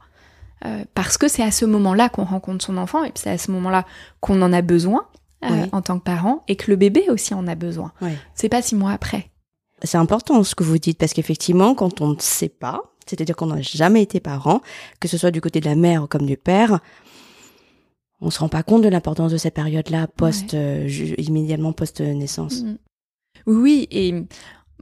Euh, 0.66 0.84
parce 0.96 1.20
que 1.20 1.28
c'est 1.28 1.44
à 1.44 1.52
ce 1.52 1.66
moment-là 1.66 2.10
qu'on 2.10 2.24
rencontre 2.24 2.66
son 2.66 2.78
enfant 2.78 3.04
et 3.04 3.12
puis 3.12 3.22
c'est 3.24 3.30
à 3.30 3.38
ce 3.38 3.52
moment-là 3.52 3.86
qu'on 4.22 4.42
en 4.42 4.52
a 4.54 4.64
besoin 4.64 5.06
euh, 5.44 5.48
Oui. 5.50 5.70
en 5.72 5.82
tant 5.82 6.00
que 6.00 6.04
parent 6.04 6.44
et 6.48 6.56
que 6.56 6.72
le 6.72 6.78
bébé 6.78 7.06
aussi 7.10 7.34
en 7.34 7.48
a 7.48 7.56
besoin. 7.56 7.92
Ouais. 8.02 8.16
C'est 8.36 8.50
pas 8.50 8.62
six 8.62 8.76
mois 8.76 8.92
après. 8.92 9.30
C'est 9.84 9.98
important 9.98 10.44
ce 10.44 10.56
que 10.56 10.64
vous 10.64 10.78
dites 10.80 10.98
parce 10.98 11.14
qu'effectivement, 11.14 11.76
quand 11.76 12.02
on 12.02 12.10
ne 12.10 12.20
sait 12.20 12.50
pas, 12.50 12.82
c'est-à-dire 13.06 13.36
qu'on 13.36 13.46
n'a 13.48 13.62
jamais 13.62 14.02
été 14.02 14.20
parent, 14.20 14.62
que 15.00 15.08
ce 15.08 15.18
soit 15.18 15.32
du 15.32 15.40
côté 15.42 15.60
de 15.60 15.66
la 15.66 15.76
mère 15.76 16.08
comme 16.10 16.26
du 16.26 16.36
père, 16.38 16.80
on 18.20 18.32
se 18.32 18.40
rend 18.40 18.50
pas 18.50 18.64
compte 18.64 18.82
de 18.82 18.90
l'importance 18.90 19.32
de 19.32 19.38
cette 19.38 19.54
période-là 19.54 20.08
post 20.08 20.56
euh, 20.56 20.90
immédiatement 21.18 21.72
post 21.74 22.02
naissance. 22.02 22.64
Mm. 22.64 22.78
Oui, 23.46 23.88
et 23.92 24.16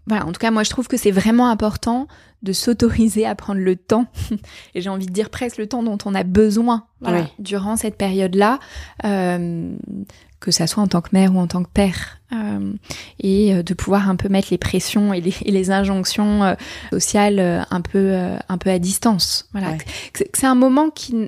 voilà, 0.07 0.25
en 0.25 0.31
tout 0.31 0.39
cas, 0.39 0.51
moi, 0.51 0.63
je 0.63 0.69
trouve 0.69 0.87
que 0.87 0.95
c'est 0.97 1.11
vraiment 1.11 1.49
important 1.49 2.07
de 2.43 2.53
s'autoriser 2.53 3.25
à 3.25 3.35
prendre 3.35 3.59
le 3.59 3.75
temps, 3.75 4.05
et 4.75 4.81
j'ai 4.81 4.89
envie 4.89 5.07
de 5.07 5.11
dire 5.11 5.29
presque 5.29 5.57
le 5.57 5.67
temps 5.67 5.83
dont 5.83 5.97
on 6.05 6.15
a 6.15 6.23
besoin 6.23 6.85
voilà, 7.01 7.21
Oui. 7.21 7.27
durant 7.39 7.75
cette 7.75 7.97
période-là, 7.97 8.59
euh, 9.03 9.75
que 10.45 10.51
ça 10.51 10.67
soit 10.67 10.81
en 10.83 10.87
tant 10.87 11.01
que 11.01 11.09
mère 11.11 11.35
ou 11.35 11.39
en 11.39 11.47
tant 11.47 11.63
que 11.63 11.69
père, 11.69 12.19
euh, 12.31 12.73
et 13.19 13.53
euh, 13.53 13.63
de 13.63 13.73
pouvoir 13.73 14.09
un 14.09 14.15
peu 14.15 14.29
mettre 14.29 14.47
les 14.51 14.57
pressions 14.57 15.13
et 15.13 15.19
les, 15.19 15.33
et 15.43 15.51
les 15.51 15.71
injonctions 15.71 16.43
euh, 16.43 16.55
sociales 16.91 17.65
un 17.69 17.81
peu 17.81 18.13
un 18.47 18.57
peu 18.57 18.69
à 18.69 18.79
distance. 18.79 19.49
Voilà, 19.51 19.71
Ouais. 19.71 19.77
C'est- 20.13 20.45
un 20.45 20.55
moment 20.55 20.89
qui, 20.89 21.27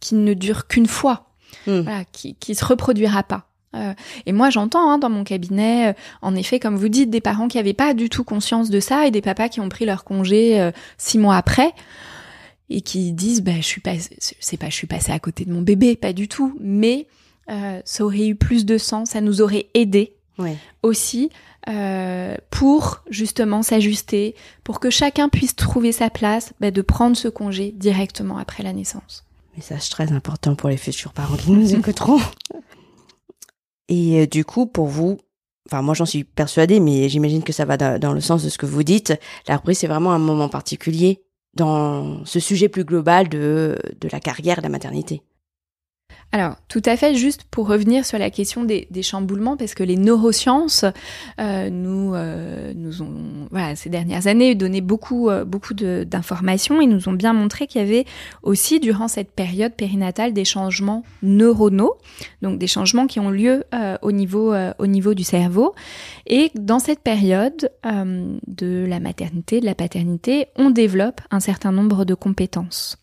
qui, 0.00 0.14
ne 0.16 0.34
dure 0.34 0.66
qu'une 0.66 0.86
fois 0.88 1.26
Mm. 1.66 1.80
voilà, 1.80 2.04
qui, 2.12 2.34
qui 2.36 2.54
se 2.54 2.64
reproduira 2.64 3.22
pas. 3.22 3.46
Euh, 3.76 3.92
et 4.26 4.32
moi, 4.32 4.50
j'entends 4.50 4.90
hein, 4.90 4.98
dans 4.98 5.10
mon 5.10 5.24
cabinet, 5.24 5.90
euh, 5.90 5.92
en 6.22 6.34
effet, 6.34 6.58
comme 6.58 6.76
vous 6.76 6.88
dites, 6.88 7.10
des 7.10 7.20
parents 7.20 7.48
qui 7.48 7.56
n'avaient 7.58 7.74
pas 7.74 7.92
du 7.94 8.08
tout 8.08 8.24
conscience 8.24 8.70
de 8.70 8.80
ça 8.80 9.06
et 9.06 9.10
des 9.10 9.20
papas 9.20 9.48
qui 9.48 9.60
ont 9.60 9.68
pris 9.68 9.84
leur 9.84 10.02
congé 10.04 10.60
euh, 10.60 10.70
six 10.96 11.18
mois 11.18 11.36
après 11.36 11.72
et 12.70 12.80
qui 12.80 13.12
disent, 13.12 13.42
bah, 13.42 13.52
je 13.56 13.62
suis 13.66 13.80
pas, 13.80 13.92
c'est 14.18 14.56
pas, 14.56 14.70
je 14.70 14.74
suis 14.74 14.86
passée 14.86 15.12
à 15.12 15.18
côté 15.18 15.44
de 15.44 15.52
mon 15.52 15.60
bébé, 15.60 15.96
pas 15.96 16.12
du 16.12 16.28
tout, 16.28 16.56
mais 16.60 17.06
euh, 17.50 17.80
ça 17.84 18.04
aurait 18.04 18.28
eu 18.28 18.34
plus 18.36 18.64
de 18.64 18.78
sens, 18.78 19.10
ça 19.10 19.20
nous 19.20 19.40
aurait 19.42 19.66
aidé 19.74 20.14
Ouais. 20.38 20.56
aussi 20.82 21.28
euh, 21.68 22.34
pour 22.50 23.02
justement 23.10 23.62
s'ajuster, 23.62 24.34
pour 24.64 24.80
que 24.80 24.88
chacun 24.88 25.28
puisse 25.28 25.54
trouver 25.54 25.92
sa 25.92 26.08
place, 26.08 26.54
bah, 26.60 26.70
de 26.70 26.80
prendre 26.80 27.14
ce 27.16 27.28
congé 27.28 27.72
directement 27.72 28.38
après 28.38 28.62
la 28.62 28.72
naissance. 28.72 29.24
Message 29.56 29.90
très 29.90 30.12
important 30.12 30.54
pour 30.54 30.70
les 30.70 30.78
futurs 30.78 31.12
parents 31.12 31.36
qui 31.36 31.50
nous 31.50 31.74
écouteront. 31.74 32.20
Et 33.88 34.22
euh, 34.22 34.26
du 34.26 34.44
coup, 34.44 34.66
pour 34.66 34.86
vous, 34.86 35.18
enfin 35.68 35.82
moi 35.82 35.94
j'en 35.94 36.06
suis 36.06 36.24
persuadée, 36.24 36.80
mais 36.80 37.08
j'imagine 37.08 37.42
que 37.42 37.52
ça 37.52 37.64
va 37.64 37.76
dans, 37.76 37.98
dans 37.98 38.12
le 38.12 38.20
sens 38.20 38.42
de 38.44 38.48
ce 38.48 38.56
que 38.58 38.66
vous 38.66 38.82
dites. 38.82 39.12
La 39.48 39.56
reprise, 39.56 39.78
c'est 39.78 39.86
vraiment 39.88 40.12
un 40.12 40.18
moment 40.18 40.48
particulier 40.48 41.22
dans 41.54 42.24
ce 42.24 42.38
sujet 42.40 42.68
plus 42.68 42.84
global 42.84 43.28
de, 43.28 43.76
de 44.00 44.08
la 44.10 44.20
carrière 44.20 44.58
et 44.58 44.60
de 44.60 44.66
la 44.66 44.70
maternité. 44.70 45.22
Alors, 46.32 46.54
tout 46.68 46.82
à 46.84 46.96
fait, 46.96 47.16
juste 47.16 47.42
pour 47.50 47.66
revenir 47.66 48.06
sur 48.06 48.16
la 48.16 48.30
question 48.30 48.62
des, 48.62 48.86
chamboulements, 49.02 49.56
parce 49.56 49.74
que 49.74 49.82
les 49.82 49.96
neurosciences 49.96 50.84
euh, 51.40 51.70
nous, 51.70 52.14
euh, 52.14 52.72
nous 52.76 53.02
ont, 53.02 53.48
ces 53.74 53.90
dernières 53.90 54.28
années, 54.28 54.54
donné 54.54 54.80
beaucoup, 54.80 55.28
euh, 55.28 55.44
d'informations 56.04 56.80
et 56.80 56.86
nous 56.86 57.08
ont 57.08 57.14
bien 57.14 57.32
montré 57.32 57.66
qu'il 57.66 57.80
y 57.80 57.84
avait 57.84 58.04
aussi, 58.44 58.78
durant 58.78 59.08
cette 59.08 59.32
période 59.32 59.74
périnatale, 59.74 60.32
des 60.32 60.44
changements 60.44 61.02
neuronaux, 61.22 61.94
donc 62.42 62.58
des 62.58 62.68
changements 62.68 63.08
qui 63.08 63.18
ont 63.18 63.30
lieu 63.30 63.64
au, 64.02 64.12
niveau, 64.12 64.54
au 64.78 64.86
niveau 64.86 65.14
du 65.14 65.24
cerveau. 65.24 65.74
Et 66.26 66.50
dans 66.54 66.78
cette 66.78 67.00
période 67.00 67.70
de 67.84 68.86
la 68.86 69.00
maternité, 69.00 69.60
de 69.60 69.66
la 69.66 69.74
paternité, 69.74 70.46
on 70.56 70.70
développe 70.70 71.20
un 71.30 71.40
certain 71.40 71.72
nombre 71.72 72.04
de 72.04 72.14
compétences. 72.14 72.98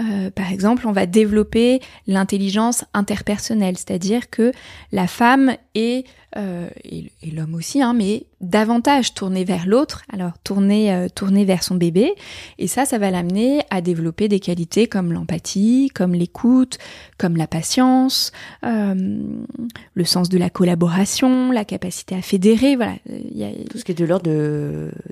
Euh, 0.00 0.30
par 0.30 0.50
exemple, 0.50 0.86
on 0.86 0.92
va 0.92 1.06
développer 1.06 1.80
l'intelligence 2.06 2.84
interpersonnelle, 2.94 3.76
c'est-à-dire 3.76 4.30
que 4.30 4.52
la 4.92 5.06
femme 5.06 5.54
est, 5.74 6.06
euh, 6.36 6.68
et, 6.84 7.10
et 7.22 7.30
l'homme 7.30 7.54
aussi, 7.54 7.82
hein, 7.82 7.92
mais 7.92 8.26
davantage 8.40 9.12
tourné 9.14 9.44
vers 9.44 9.66
l'autre, 9.66 10.04
alors 10.10 10.32
euh, 10.50 11.08
tourné 11.14 11.44
vers 11.44 11.62
son 11.62 11.74
bébé, 11.74 12.14
et 12.58 12.66
ça, 12.66 12.86
ça 12.86 12.98
va 12.98 13.10
l'amener 13.10 13.62
à 13.70 13.80
développer 13.82 14.28
des 14.28 14.40
qualités 14.40 14.86
comme 14.86 15.12
l'empathie, 15.12 15.90
comme 15.94 16.14
l'écoute, 16.14 16.78
comme 17.18 17.36
la 17.36 17.46
patience, 17.46 18.32
le 18.62 20.04
sens 20.04 20.28
de 20.28 20.38
la 20.38 20.48
collaboration, 20.48 21.52
la 21.52 21.64
capacité 21.64 22.14
à 22.14 22.22
fédérer, 22.22 22.76
voilà. 22.76 22.94
Il 23.06 23.36
y 23.36 23.44
a, 23.44 23.50
Tout 23.68 23.78
ce 23.78 23.84
qui 23.84 23.92
est 23.92 23.94
de 23.94 24.04
l'ordre 24.04 24.30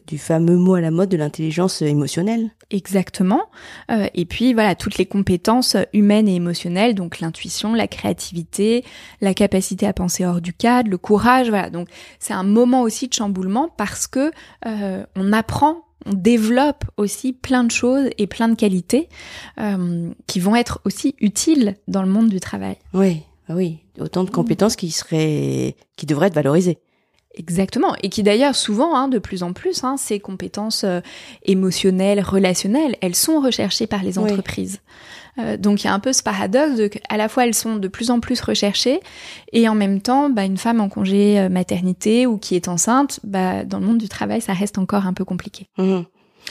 du 0.06 0.18
fameux 0.18 0.56
mot 0.56 0.74
à 0.74 0.80
la 0.80 0.90
mode 0.90 1.10
de 1.10 1.16
l'intelligence 1.16 1.82
émotionnelle. 1.82 2.50
Exactement. 2.70 3.42
Et 4.14 4.24
puis 4.24 4.54
voilà, 4.54 4.74
toutes 4.78 4.96
les 4.96 5.06
compétences 5.06 5.76
humaines 5.92 6.28
et 6.28 6.36
émotionnelles, 6.36 6.94
donc 6.94 7.20
l'intuition, 7.20 7.74
la 7.74 7.86
créativité, 7.86 8.84
la 9.20 9.34
capacité 9.34 9.86
à 9.86 9.92
penser 9.92 10.24
hors 10.24 10.40
du 10.40 10.52
cadre, 10.52 10.88
le 10.88 10.98
courage, 10.98 11.48
voilà. 11.48 11.70
Donc 11.70 11.88
c'est 12.18 12.32
un 12.32 12.42
moment 12.42 12.82
aussi 12.82 13.08
de 13.08 13.12
chamboulement 13.12 13.68
parce 13.76 14.06
que 14.06 14.30
euh, 14.66 15.04
on 15.16 15.32
apprend, 15.32 15.84
on 16.06 16.14
développe 16.14 16.84
aussi 16.96 17.32
plein 17.32 17.64
de 17.64 17.70
choses 17.70 18.08
et 18.16 18.26
plein 18.26 18.48
de 18.48 18.54
qualités 18.54 19.08
euh, 19.60 20.10
qui 20.26 20.40
vont 20.40 20.56
être 20.56 20.80
aussi 20.84 21.14
utiles 21.20 21.76
dans 21.88 22.02
le 22.02 22.08
monde 22.08 22.28
du 22.28 22.40
travail. 22.40 22.76
Oui, 22.94 23.22
oui, 23.48 23.78
autant 24.00 24.24
de 24.24 24.30
compétences 24.30 24.76
qui 24.76 24.90
seraient, 24.90 25.76
qui 25.96 26.06
devraient 26.06 26.28
être 26.28 26.34
valorisées. 26.34 26.78
Exactement, 27.38 27.94
et 28.02 28.08
qui 28.08 28.22
d'ailleurs 28.24 28.56
souvent, 28.56 28.96
hein, 28.96 29.06
de 29.08 29.18
plus 29.18 29.42
en 29.44 29.52
plus, 29.52 29.84
hein, 29.84 29.96
ces 29.96 30.18
compétences 30.18 30.82
euh, 30.84 31.00
émotionnelles, 31.44 32.20
relationnelles, 32.20 32.96
elles 33.00 33.14
sont 33.14 33.40
recherchées 33.40 33.86
par 33.86 34.02
les 34.02 34.18
Oui. 34.18 34.24
entreprises. 34.30 34.80
Euh, 35.38 35.56
donc 35.56 35.82
il 35.82 35.86
y 35.86 35.90
a 35.90 35.94
un 35.94 36.00
peu 36.00 36.12
ce 36.12 36.22
paradoxe 36.24 36.74
de 36.76 36.88
qu'à 36.88 37.16
la 37.16 37.28
fois 37.28 37.46
elles 37.46 37.54
sont 37.54 37.76
de 37.76 37.86
plus 37.86 38.10
en 38.10 38.18
plus 38.18 38.40
recherchées, 38.40 38.98
et 39.52 39.68
en 39.68 39.74
même 39.76 40.00
temps, 40.00 40.30
bah, 40.30 40.44
une 40.44 40.56
femme 40.56 40.80
en 40.80 40.88
congé 40.88 41.38
euh, 41.38 41.48
maternité 41.48 42.26
ou 42.26 42.38
qui 42.38 42.56
est 42.56 42.66
enceinte, 42.66 43.20
bah, 43.22 43.64
dans 43.64 43.78
le 43.78 43.86
monde 43.86 43.98
du 43.98 44.08
travail, 44.08 44.40
ça 44.40 44.52
reste 44.52 44.78
encore 44.78 45.06
un 45.06 45.12
peu 45.14 45.24
compliqué. 45.24 45.68
Mhm. 45.78 46.04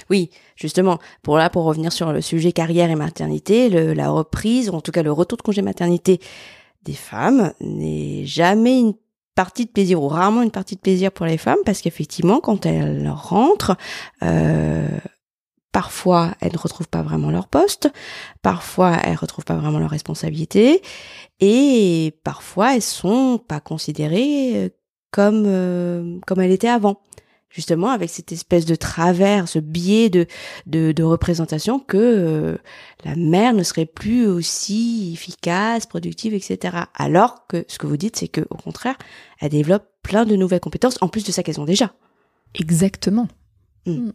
Oui, 0.09 0.29
justement, 0.55 0.99
pour 1.23 1.37
là, 1.37 1.49
pour 1.49 1.63
revenir 1.63 1.91
sur 1.91 2.13
le 2.13 2.21
sujet 2.21 2.51
carrière 2.53 2.89
et 2.89 2.95
maternité, 2.95 3.67
le- 3.69 3.93
la 3.93 4.09
reprise, 4.09 4.69
ou 4.69 4.73
en 4.73 4.81
tout 4.81 4.91
cas 4.91 5.03
le 5.03 5.11
retour 5.11 5.37
de 5.37 5.41
congé 5.41 5.61
maternité 5.61 6.19
des 6.83 6.93
femmes 6.93 7.51
n'est 7.59 8.25
jamais 8.25 8.79
une 8.79 8.93
partie 9.37 9.65
de 9.65 9.69
plaisir 9.69 10.01
ou 10.01 10.07
rarement 10.07 10.41
une 10.41 10.51
partie 10.51 10.75
de 10.75 10.81
plaisir 10.81 11.11
pour 11.11 11.27
les 11.27 11.37
femmes 11.37 11.59
parce 11.63 11.81
qu'effectivement, 11.81 12.39
quand 12.39 12.65
elles 12.65 13.07
rentrent, 13.07 13.77
euh, 14.23 14.89
parfois 15.71 16.33
elles 16.41 16.53
ne 16.53 16.57
retrouvent 16.57 16.89
pas 16.89 17.03
vraiment 17.03 17.29
leur 17.29 17.47
poste, 17.47 17.91
parfois 18.41 18.97
elles 19.03 19.15
retrouvent 19.15 19.45
pas 19.45 19.53
vraiment 19.53 19.77
leurs 19.77 19.91
responsabilités 19.91 20.81
et 21.39 22.15
parfois 22.23 22.75
elles 22.75 22.81
sont 22.81 23.39
pas 23.47 23.59
considérées 23.59 24.55
euh, 24.55 24.69
comme 25.11 25.43
euh, 25.45 26.17
comme 26.25 26.41
elles 26.41 26.51
étaient 26.51 26.67
avant 26.67 26.99
justement 27.57 27.89
avec 27.89 28.11
cette 28.11 28.31
espèce 28.31 28.67
de 28.67 28.75
travers, 28.75 29.47
ce 29.47 29.57
biais 29.57 30.11
de, 30.11 30.27
de, 30.67 31.03
représentation 31.03 31.79
que 31.79 31.97
euh, 31.97 32.57
la 33.03 33.15
mère 33.15 33.55
ne 33.55 33.63
serait 33.63 33.87
plus 33.87 34.27
aussi 34.27 35.09
efficace, 35.11 35.87
productive, 35.87 36.35
etc. 36.35 36.77
Alors 36.93 37.47
que 37.47 37.65
ce 37.67 37.79
que 37.79 37.87
vous 37.87 37.97
dites, 37.97 38.15
c'est 38.15 38.27
que 38.27 38.41
au 38.51 38.57
contraire, 38.57 38.95
elle 39.41 39.49
développe 39.49 39.87
plein 40.03 40.23
de 40.23 40.35
nouvelles 40.35 40.59
compétences 40.59 40.99
en 41.01 41.07
plus 41.07 41.23
de 41.23 41.31
ça 41.31 41.41
qu'elles 41.41 41.59
ont 41.59 41.65
déjà. 41.65 41.95
Exactement. 42.53 43.27
Mm. 43.87 44.07
Mm. 44.07 44.13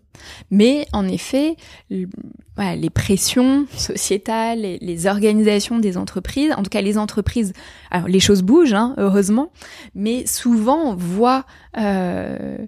Mais 0.51 0.87
en 0.93 1.09
effet, 1.09 1.57
le- 1.91 2.09
voilà, 2.57 2.77
les 2.77 2.91
pressions 2.91 3.67
sociétales, 3.77 4.61
les, 4.61 4.79
les 4.81 5.07
organisations 5.07 5.79
des 5.79 5.97
entreprises, 5.97 6.53
en 6.57 6.63
tout 6.63 6.71
cas 6.71 6.83
les 6.83 6.99
entreprises, 6.99 7.53
alors 7.91 8.09
les 8.09 8.21
choses 8.21 8.43
bougent, 8.43 8.75
hein, 8.75 8.95
heureusement, 8.99 9.51
mais 9.95 10.27
souvent 10.27 10.77
on 10.91 10.95
voit 10.95 11.47
euh, 11.79 12.59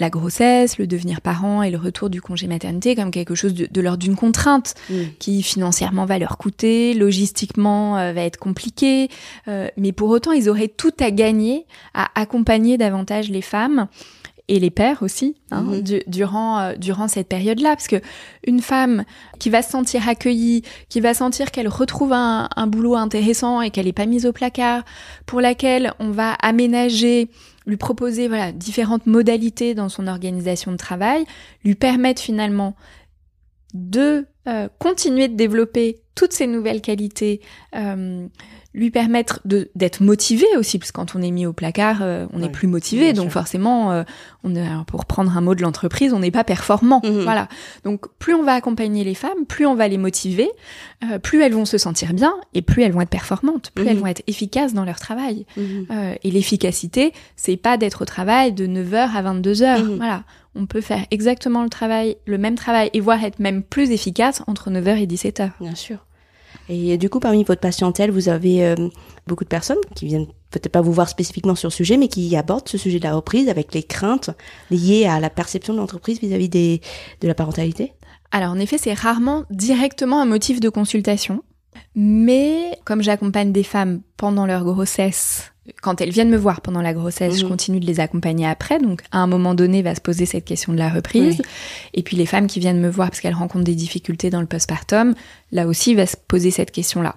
la 0.00 0.10
grossesse, 0.10 0.76
le 0.78 0.86
devenir 0.86 1.20
parent 1.20 1.62
et 1.62 1.70
le 1.70 1.78
retour 1.78 2.10
du 2.10 2.20
congé 2.20 2.46
maternité 2.48 2.96
comme 2.96 3.10
quelque 3.12 3.34
chose 3.34 3.54
de, 3.54 3.66
de 3.70 3.80
l'ordre 3.80 3.98
d'une 3.98 4.16
contrainte 4.16 4.74
qui 5.18 5.42
financièrement 5.42 6.04
va 6.04 6.18
leur 6.18 6.36
coûter, 6.36 6.94
logistiquement 6.94 7.96
euh, 7.96 8.12
va 8.12 8.22
être 8.22 8.38
compliqué, 8.38 9.08
euh, 9.48 9.68
mais 9.76 9.92
pour 9.92 10.10
autant 10.10 10.32
ils 10.32 10.48
auraient 10.48 10.68
tout 10.68 10.92
à 11.00 11.10
gagner 11.10 11.66
à 11.94 12.10
accompagner 12.20 12.76
davantage 12.76 13.30
les 13.30 13.42
femmes 13.42 13.86
et 14.48 14.58
les 14.60 14.70
pères 14.70 15.02
aussi 15.02 15.36
hein, 15.50 15.62
Mhm. 15.62 15.80
du- 15.80 16.02
durant 16.06 16.58
euh, 16.60 16.74
durant 16.76 17.08
cette 17.08 17.28
période-là 17.28 17.70
parce 17.76 17.88
que 17.88 17.96
une 18.46 18.60
femme 18.60 19.04
qui 19.38 19.48
va 19.48 19.62
se 19.62 19.70
sentir 19.70 20.06
accueillie, 20.08 20.62
qui 20.90 21.00
va 21.00 21.14
sentir 21.14 21.50
qu'elle 21.50 21.68
retrouve 21.68 22.12
un, 22.12 22.48
un 22.54 22.66
boulot 22.66 22.94
intéressant 22.94 23.62
et 23.62 23.70
qu'elle 23.70 23.86
n'est 23.86 23.92
pas 23.94 24.04
mise 24.06 24.26
au 24.26 24.32
placard, 24.32 24.84
pour 25.24 25.40
laquelle 25.40 25.92
on 25.98 26.10
va 26.10 26.32
aménager 26.34 27.30
lui 27.66 27.78
proposer 27.78 28.28
voilà 28.28 28.52
différentes 28.52 29.06
modalités 29.06 29.74
dans 29.74 29.88
son 29.88 30.06
organisation 30.06 30.72
de 30.72 30.76
travail, 30.76 31.24
lui 31.64 31.74
permettre 31.74 32.20
finalement 32.20 32.76
de 33.72 34.26
euh, 34.46 34.68
continuer 34.78 35.28
de 35.28 35.36
développer 35.36 36.00
toutes 36.14 36.32
ces 36.32 36.46
nouvelles 36.46 36.80
qualités, 36.82 37.40
euh, 37.74 38.26
lui 38.74 38.90
permettre 38.90 39.40
de 39.44 39.70
d'être 39.76 40.02
motivé 40.02 40.46
aussi, 40.58 40.78
parce 40.78 40.90
que 40.90 40.96
quand 40.96 41.14
on 41.14 41.22
est 41.22 41.30
mis 41.30 41.46
au 41.46 41.52
placard, 41.52 41.98
euh, 42.02 42.26
on 42.32 42.40
n'est 42.40 42.48
plus 42.48 42.66
motivé, 42.66 43.12
donc 43.12 43.26
sûr. 43.26 43.32
forcément, 43.32 43.92
euh, 43.92 44.02
on 44.42 44.56
est, 44.56 44.66
pour 44.88 45.06
prendre 45.06 45.36
un 45.36 45.40
mot 45.40 45.54
de 45.54 45.62
l'entreprise, 45.62 46.12
on 46.12 46.18
n'est 46.18 46.32
pas 46.32 46.42
performant. 46.44 47.00
Mhm. 47.04 47.22
Voilà. 47.22 47.48
Donc 47.84 48.06
plus 48.18 48.34
on 48.34 48.42
va 48.42 48.54
accompagner 48.54 49.04
les 49.04 49.14
femmes, 49.14 49.46
plus 49.46 49.64
on 49.64 49.76
va 49.76 49.86
les 49.86 49.96
motiver, 49.96 50.50
euh, 51.04 51.18
plus 51.20 51.40
elles 51.40 51.54
vont 51.54 51.64
se 51.64 51.78
sentir 51.78 52.12
bien 52.14 52.34
et 52.52 52.62
plus 52.62 52.82
elles 52.82 52.92
vont 52.92 53.00
être 53.00 53.08
performantes, 53.08 53.70
plus 53.74 53.86
elles 53.86 53.98
vont 53.98 54.08
être 54.08 54.22
efficaces 54.26 54.74
dans 54.74 54.84
leur 54.84 54.98
travail. 54.98 55.46
Mhm. 55.56 55.86
Euh, 55.90 56.14
et 56.24 56.30
l'efficacité, 56.32 57.12
c'est 57.36 57.56
pas 57.56 57.76
d'être 57.76 58.02
au 58.02 58.04
travail 58.04 58.52
de 58.52 58.66
9h 58.66 59.14
à 59.14 59.22
22h. 59.22 59.84
Mhm. 59.84 59.96
Voilà. 59.96 60.24
On 60.56 60.66
peut 60.66 60.80
faire 60.80 61.04
exactement 61.10 61.62
le 61.62 61.68
travail, 61.68 62.16
le 62.26 62.38
même 62.38 62.54
travail 62.56 62.90
et 62.92 63.00
voire 63.00 63.22
être 63.24 63.38
même 63.38 63.62
plus 63.62 63.90
efficace 63.90 64.42
entre 64.46 64.70
9h 64.70 65.00
et 65.00 65.06
17h. 65.06 65.50
Bien 65.60 65.74
sûr. 65.74 65.98
Et 66.68 66.96
du 66.96 67.10
coup, 67.10 67.20
parmi 67.20 67.44
votre 67.44 67.60
patientèle, 67.60 68.10
vous 68.10 68.28
avez 68.28 68.64
euh, 68.64 68.74
beaucoup 69.26 69.44
de 69.44 69.48
personnes 69.48 69.78
qui 69.94 70.06
viennent 70.06 70.26
peut-être 70.50 70.68
pas 70.68 70.80
vous 70.80 70.92
voir 70.92 71.08
spécifiquement 71.08 71.54
sur 71.54 71.68
le 71.68 71.74
sujet, 71.74 71.96
mais 71.96 72.08
qui 72.08 72.34
abordent 72.36 72.68
ce 72.68 72.78
sujet 72.78 72.98
de 72.98 73.04
la 73.04 73.14
reprise 73.14 73.48
avec 73.48 73.74
les 73.74 73.82
craintes 73.82 74.30
liées 74.70 75.04
à 75.06 75.20
la 75.20 75.28
perception 75.30 75.74
de 75.74 75.78
l'entreprise 75.78 76.20
vis-à-vis 76.20 76.48
des, 76.48 76.80
de 77.20 77.28
la 77.28 77.34
parentalité? 77.34 77.92
Alors 78.32 78.50
en 78.52 78.58
effet, 78.58 78.78
c'est 78.78 78.94
rarement 78.94 79.44
directement 79.50 80.20
un 80.22 80.26
motif 80.26 80.58
de 80.60 80.68
consultation, 80.68 81.42
mais 81.94 82.78
comme 82.84 83.02
j'accompagne 83.02 83.52
des 83.52 83.62
femmes 83.62 84.00
pendant 84.16 84.46
leur 84.46 84.64
grossesse, 84.64 85.50
quand 85.80 86.00
elles 86.02 86.10
viennent 86.10 86.28
me 86.28 86.36
voir 86.36 86.60
pendant 86.60 86.82
la 86.82 86.92
grossesse, 86.92 87.38
je 87.38 87.44
Mhm. 87.44 87.50
continue 87.50 87.80
de 87.80 87.86
les 87.86 87.98
accompagner 87.98 88.46
après, 88.46 88.78
donc 88.78 89.02
à 89.12 89.18
un 89.18 89.26
moment 89.26 89.54
donné 89.54 89.80
va 89.80 89.94
se 89.94 90.00
poser 90.00 90.26
cette 90.26 90.44
question 90.44 90.72
de 90.74 90.78
la 90.78 90.90
reprise. 90.90 91.36
Oui. 91.38 91.46
Et 91.94 92.02
puis 92.02 92.16
les 92.18 92.26
femmes 92.26 92.48
qui 92.48 92.60
viennent 92.60 92.80
me 92.80 92.90
voir 92.90 93.08
parce 93.10 93.20
qu'elles 93.20 93.34
rencontrent 93.34 93.64
des 93.64 93.74
difficultés 93.74 94.28
dans 94.28 94.40
le 94.40 94.46
postpartum, 94.46 95.14
là 95.54 95.66
aussi 95.66 95.94
va 95.94 96.04
se 96.04 96.16
poser 96.28 96.50
cette 96.50 96.70
question-là. 96.72 97.14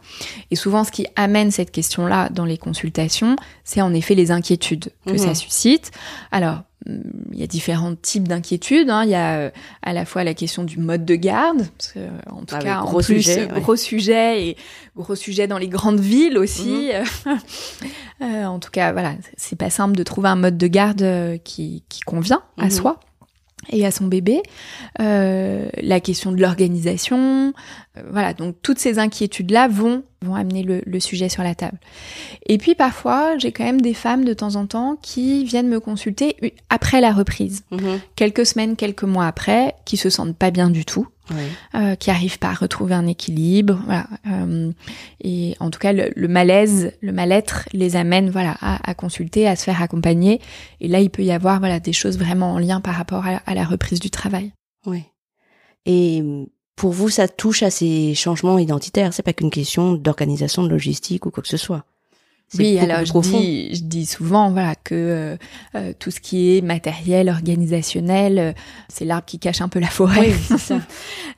Et 0.52 0.56
souvent 0.56 0.86
ce 0.86 0.92
qui 0.92 1.06
amène 1.18 1.52
cette 1.52 1.72
question-là 1.72 2.30
dans 2.30 2.46
les 2.46 2.58
consultations, 2.58 3.36
c'est 3.66 3.82
en 3.82 3.94
effet 3.94 4.16
les 4.16 4.32
inquiétudes 4.32 4.92
que 5.06 5.12
Mhm. 5.12 5.18
ça 5.18 5.36
suscite. 5.36 5.92
Alors, 6.32 6.62
hum, 6.88 7.02
il 7.34 7.40
y 7.40 7.44
a 7.44 7.48
différents 7.48 7.96
types 7.96 8.28
d'inquiétudes. 8.28 8.90
hein. 8.90 9.04
Il 9.04 9.10
y 9.10 9.16
a 9.16 9.38
euh, 9.40 9.50
à 9.82 9.92
la 9.92 10.06
fois 10.06 10.24
la 10.24 10.34
question 10.36 10.64
du 10.64 10.78
mode 10.78 11.04
de 11.04 11.16
garde, 11.16 11.68
parce 11.78 11.92
que, 11.94 12.00
euh, 12.00 12.10
en 12.32 12.46
tout 12.46 12.54
Ah 12.56 12.60
oui, 12.60 12.64
cas, 12.66 12.80
en 12.82 12.86
gros 12.86 13.02
plus, 13.02 13.22
sujet, 13.24 13.52
ouais. 13.52 13.60
gros 13.60 13.76
sujet 13.76 14.48
et 14.50 14.58
gros 14.96 15.16
sujet 15.16 15.48
dans 15.48 15.58
les 15.58 15.68
grandes 15.68 16.00
villes 16.00 16.38
aussi. 16.38 16.92
Mhm. 17.26 17.38
Euh, 18.22 18.46
en 18.46 18.58
tout 18.58 18.72
cas, 18.72 18.94
voilà, 18.94 19.14
c'est 19.38 19.56
pas 19.58 19.70
simple 19.70 19.96
de 19.96 20.02
trouver 20.02 20.30
un 20.30 20.36
mode 20.36 20.58
de 20.58 20.66
garde 20.66 21.40
qui, 21.44 21.84
qui 21.88 22.00
convient 22.02 22.42
à 22.58 22.64
Mhm. 22.66 22.72
soi 22.72 23.00
et 23.70 23.86
à 23.86 23.92
son 23.92 24.06
bébé. 24.06 24.42
Euh, 25.00 25.68
la 25.82 26.00
question 26.00 26.32
de 26.32 26.42
l'organisation, 26.42 27.54
euh, 27.98 28.02
voilà, 28.12 28.34
donc 28.34 28.56
toutes 28.62 28.80
ces 28.80 29.00
inquiétudes-là 29.00 29.68
vont 29.68 30.04
vont 30.24 30.34
amener 30.34 30.64
le, 30.64 30.82
le 30.86 31.00
sujet 31.00 31.30
sur 31.30 31.44
la 31.44 31.54
table. 31.54 31.78
Et 32.48 32.58
puis 32.58 32.74
parfois, 32.74 33.38
j'ai 33.38 33.52
quand 33.52 33.64
même 33.64 33.82
des 33.82 33.94
femmes 33.94 34.26
de 34.26 34.34
temps 34.34 34.56
en 34.56 34.66
temps 34.66 34.98
qui 35.00 35.44
viennent 35.44 35.68
me 35.68 35.80
consulter 35.80 36.36
après 36.70 37.02
la 37.02 37.12
reprise, 37.12 37.64
quelques 38.16 38.48
semaines, 38.48 38.76
quelques 38.76 39.04
mois 39.04 39.28
après, 39.28 39.76
qui 39.86 39.96
se 39.96 40.10
sentent 40.10 40.36
pas 40.36 40.50
bien 40.50 40.72
du 40.72 40.86
tout, 40.86 41.08
Oui. 41.30 41.44
euh, 41.76 41.96
qui 41.96 42.10
arrivent 42.10 42.40
pas 42.40 42.50
à 42.50 42.54
retrouver 42.54 42.94
un 42.94 43.06
équilibre, 43.08 43.80
voilà. 43.86 44.08
Euh, 44.28 44.72
et 45.22 45.56
en 45.60 45.70
tout 45.70 45.80
cas, 45.80 45.94
le, 45.94 46.12
le 46.16 46.28
malaise, 46.28 46.94
le 47.02 47.12
mal-être 47.12 47.68
les 47.74 47.96
amène, 47.96 48.30
voilà, 48.30 48.56
à, 48.62 48.90
à 48.90 48.94
consulter, 48.94 49.48
à 49.48 49.56
se 49.56 49.64
faire 49.64 49.82
accompagner. 49.82 50.40
Et 50.80 50.88
là, 50.88 51.00
il 51.02 51.10
peut 51.10 51.24
y 51.24 51.32
avoir, 51.32 51.60
voilà, 51.60 51.80
des 51.80 51.94
choses 51.94 52.18
vraiment 52.18 52.54
en 52.54 52.60
lien 52.60 52.82
par 52.82 52.96
rapport 52.96 53.26
à, 53.26 53.42
à 53.46 53.54
la 53.56 53.66
reprise 53.66 54.00
du 54.00 54.10
travail. 54.10 54.54
Oui. 54.86 55.04
Et 55.86 56.24
pour 56.76 56.92
vous, 56.92 57.10
ça 57.10 57.28
touche 57.28 57.64
à 57.64 57.70
ces 57.70 58.14
changements 58.14 58.60
identitaires. 58.60 59.14
C'est 59.14 59.24
pas 59.24 59.34
qu'une 59.34 59.50
question 59.50 59.94
d'organisation, 59.94 60.64
de 60.64 60.70
logistique 60.70 61.26
ou 61.26 61.32
quoi 61.32 61.42
que 61.44 61.50
ce 61.50 61.58
soit. 61.58 61.86
Oui, 62.58 62.80
alors 62.80 63.04
je 63.06 63.12
dis, 63.30 63.76
je 63.76 63.82
dis 63.84 64.06
souvent 64.06 64.52
voilà 64.52 64.74
que 64.76 64.96
euh, 64.96 65.38
euh, 65.76 65.92
tout 66.00 66.12
ce 66.12 66.22
qui 66.22 66.56
est 66.58 66.62
matériel, 66.62 67.28
organisationnel, 67.30 68.40
euh, 68.40 68.52
c'est 68.88 69.04
l'arbre 69.04 69.26
qui 69.26 69.38
cache 69.38 69.60
un 69.62 69.68
peu 69.68 69.80
la 69.80 69.88
forêt. 69.88 70.32
Oui, 70.50 70.58
ça. 70.58 70.80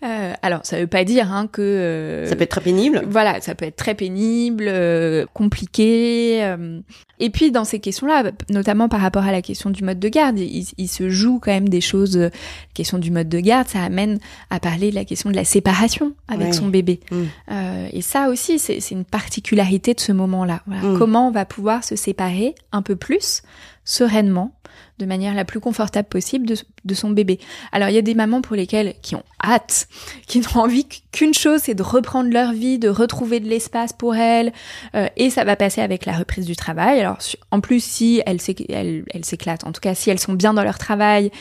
Euh, 0.02 0.34
alors 0.43 0.62
ça 0.63 0.80
veut 0.80 0.88
pas 0.88 1.04
dire 1.04 1.30
hein, 1.34 1.48
que 1.52 1.62
euh, 1.62 2.26
Ça 2.26 2.38
peut 2.38 2.43
être 2.43 2.52
très 2.52 2.62
pénible. 2.62 3.04
voilà, 3.10 3.41
ça 3.41 3.54
peut 3.54 3.65
être 3.65 3.76
très 3.76 3.95
pénible, 3.95 4.63
euh, 4.69 5.26
compliqué. 5.34 6.39
euh. 6.41 6.80
Et 7.19 7.30
puis 7.30 7.52
dans 7.52 7.65
ces 7.65 7.80
questions-là, 7.80 8.32
notamment 8.50 8.88
par 8.88 9.02
rapport 9.02 9.24
à 9.26 9.34
la 9.34 9.41
question 9.41 9.69
du 9.72 9.84
mode 9.84 10.00
de 10.00 10.08
garde, 10.08 10.39
il, 10.39 10.65
il 10.78 10.88
se 10.88 11.10
joue 11.10 11.39
quand 11.39 11.52
même 11.52 11.67
des 11.67 11.82
choses. 11.82 12.15
La 12.17 12.30
question 12.74 12.98
du 12.98 13.12
mode 13.12 13.28
de 13.28 13.39
garde, 13.41 13.67
ça 13.67 13.82
amène 13.84 14.19
à 14.50 14.62
parler 14.62 14.89
de 14.91 14.95
la 14.95 15.04
question 15.04 15.30
de 15.30 15.36
la 15.36 15.43
séparation 15.43 16.13
avec 16.30 16.48
Ouais. 16.48 16.54
son 16.54 16.67
bébé. 16.67 17.02
Mm. 17.12 17.15
Euh, 17.52 17.88
et 17.91 18.02
ça 18.02 18.30
aussi, 18.30 18.58
c'est 18.58 18.80
une 18.91 19.04
particularité 19.04 19.93
de 19.93 20.00
ce 20.00 20.13
moment-là. 20.13 20.62
Voilà. 20.65 20.82
Mm. 20.84 20.98
Comment 20.99 21.27
on 21.27 21.31
va 21.31 21.45
pouvoir 21.45 21.83
se 21.83 21.95
séparer 21.95 22.53
un 22.71 22.81
peu 22.81 22.95
plus 22.95 23.41
sereinement, 23.85 24.53
de 24.99 25.05
manière 25.07 25.33
la 25.33 25.45
plus 25.45 25.59
confortable 25.59 26.07
possible 26.07 26.45
de, 26.47 26.93
son 26.93 27.09
bébé. 27.09 27.39
Alors 27.71 27.89
il 27.89 27.95
y 27.95 27.97
a 27.97 28.03
des 28.03 28.13
mamans 28.13 28.41
pour 28.41 28.55
lesquelles 28.55 28.93
qui 29.01 29.15
ont 29.15 29.23
hâte, 29.43 29.88
qui 30.27 30.41
n'ont 30.41 30.62
envie 30.62 30.85
qu'une 31.12 31.33
chose, 31.33 31.62
c'est 31.63 31.73
de 31.73 31.81
reprendre 31.81 32.29
leur 32.31 32.51
vie, 32.51 32.77
de 32.77 32.89
retrouver 32.89 33.39
de 33.39 33.47
l'espace 33.47 33.93
pour 33.93 34.15
elles, 34.15 34.51
euh, 34.93 35.07
et 35.17 35.29
ça 35.31 35.43
va 35.43 35.55
passer 35.55 35.81
avec 35.81 36.05
la 36.05 36.13
reprise 36.13 36.45
du 36.45 36.55
travail. 36.55 36.99
Alors 36.99 37.17
en 37.49 37.62
plus 37.62 37.83
si 37.83 38.21
elles 38.27 38.38
s'éc- 38.38 38.65
elles- 38.69 39.05
elles 39.12 39.25
s'éclatent, 39.25 39.65
en 39.65 39.71
tout 39.71 39.81
cas 39.81 39.95
si 39.95 40.12
elles 40.12 40.19
sont 40.19 40.33
bien 40.33 40.53
dans 40.53 40.63
leur 40.63 40.77
travail, 40.77 41.31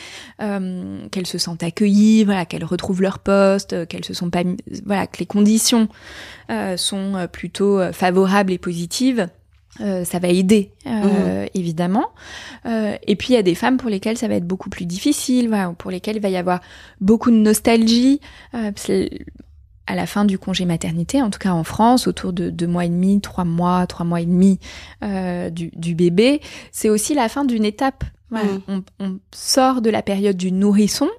euh, 0.41 1.07
qu'elles 1.11 1.27
se 1.27 1.37
sentent 1.37 1.61
accueillies, 1.63 2.23
voilà, 2.23 2.45
qu'elles 2.45 2.65
retrouvent 2.65 3.01
leur 3.01 3.19
poste, 3.19 3.73
euh, 3.73 3.85
qu'elles 3.85 4.05
se 4.05 4.13
sont 4.15 4.31
pas, 4.31 4.43
voilà, 4.85 5.05
que 5.05 5.19
les 5.19 5.27
conditions 5.27 5.87
sont 6.77 7.27
plutôt 7.31 7.79
favorables 7.93 8.51
et 8.51 8.57
positives. 8.57 9.29
Euh, 9.81 10.03
ça 10.03 10.19
va 10.19 10.27
aider 10.27 10.71
euh, 10.85 11.45
évidemment. 11.53 12.07
Euh, 12.65 12.95
et 13.07 13.15
puis 13.15 13.29
il 13.29 13.33
y 13.33 13.37
a 13.37 13.43
des 13.43 13.55
femmes 13.55 13.77
pour 13.77 13.89
lesquelles 13.89 14.17
ça 14.17 14.27
va 14.27 14.35
être 14.35 14.47
beaucoup 14.47 14.69
plus 14.69 14.85
difficile, 14.85 15.47
voilà, 15.47 15.73
pour 15.77 15.91
lesquelles 15.91 16.17
il 16.17 16.21
va 16.21 16.29
y 16.29 16.37
avoir 16.37 16.61
beaucoup 17.01 17.31
de 17.31 17.37
nostalgie. 17.37 18.19
Euh, 18.53 18.71
à 19.87 19.95
la 19.95 20.05
fin 20.05 20.23
du 20.23 20.37
congé 20.37 20.65
maternité, 20.65 21.19
en 21.19 21.31
tout 21.31 21.39
cas 21.39 21.51
en 21.51 21.63
France, 21.63 22.07
autour 22.07 22.31
de 22.31 22.51
deux 22.51 22.67
mois 22.67 22.85
et 22.85 22.89
demi, 22.89 23.21
trois 23.21 23.43
mois, 23.43 23.87
trois 23.87 24.05
mois 24.05 24.21
et 24.21 24.25
demi 24.27 24.59
euh, 25.03 25.49
du, 25.49 25.71
du 25.75 25.95
bébé, 25.95 26.41
c'est 26.71 26.89
aussi 26.89 27.15
la 27.15 27.27
fin 27.27 27.43
d'une 27.43 27.65
étape. 27.65 28.03
Voilà. 28.29 28.45
Mhm. 28.45 28.61
On, 28.67 28.83
on 29.05 29.19
sort 29.33 29.81
de 29.81 29.89
la 29.89 30.03
période 30.03 30.37
du 30.37 30.51
nourrisson 30.51 31.09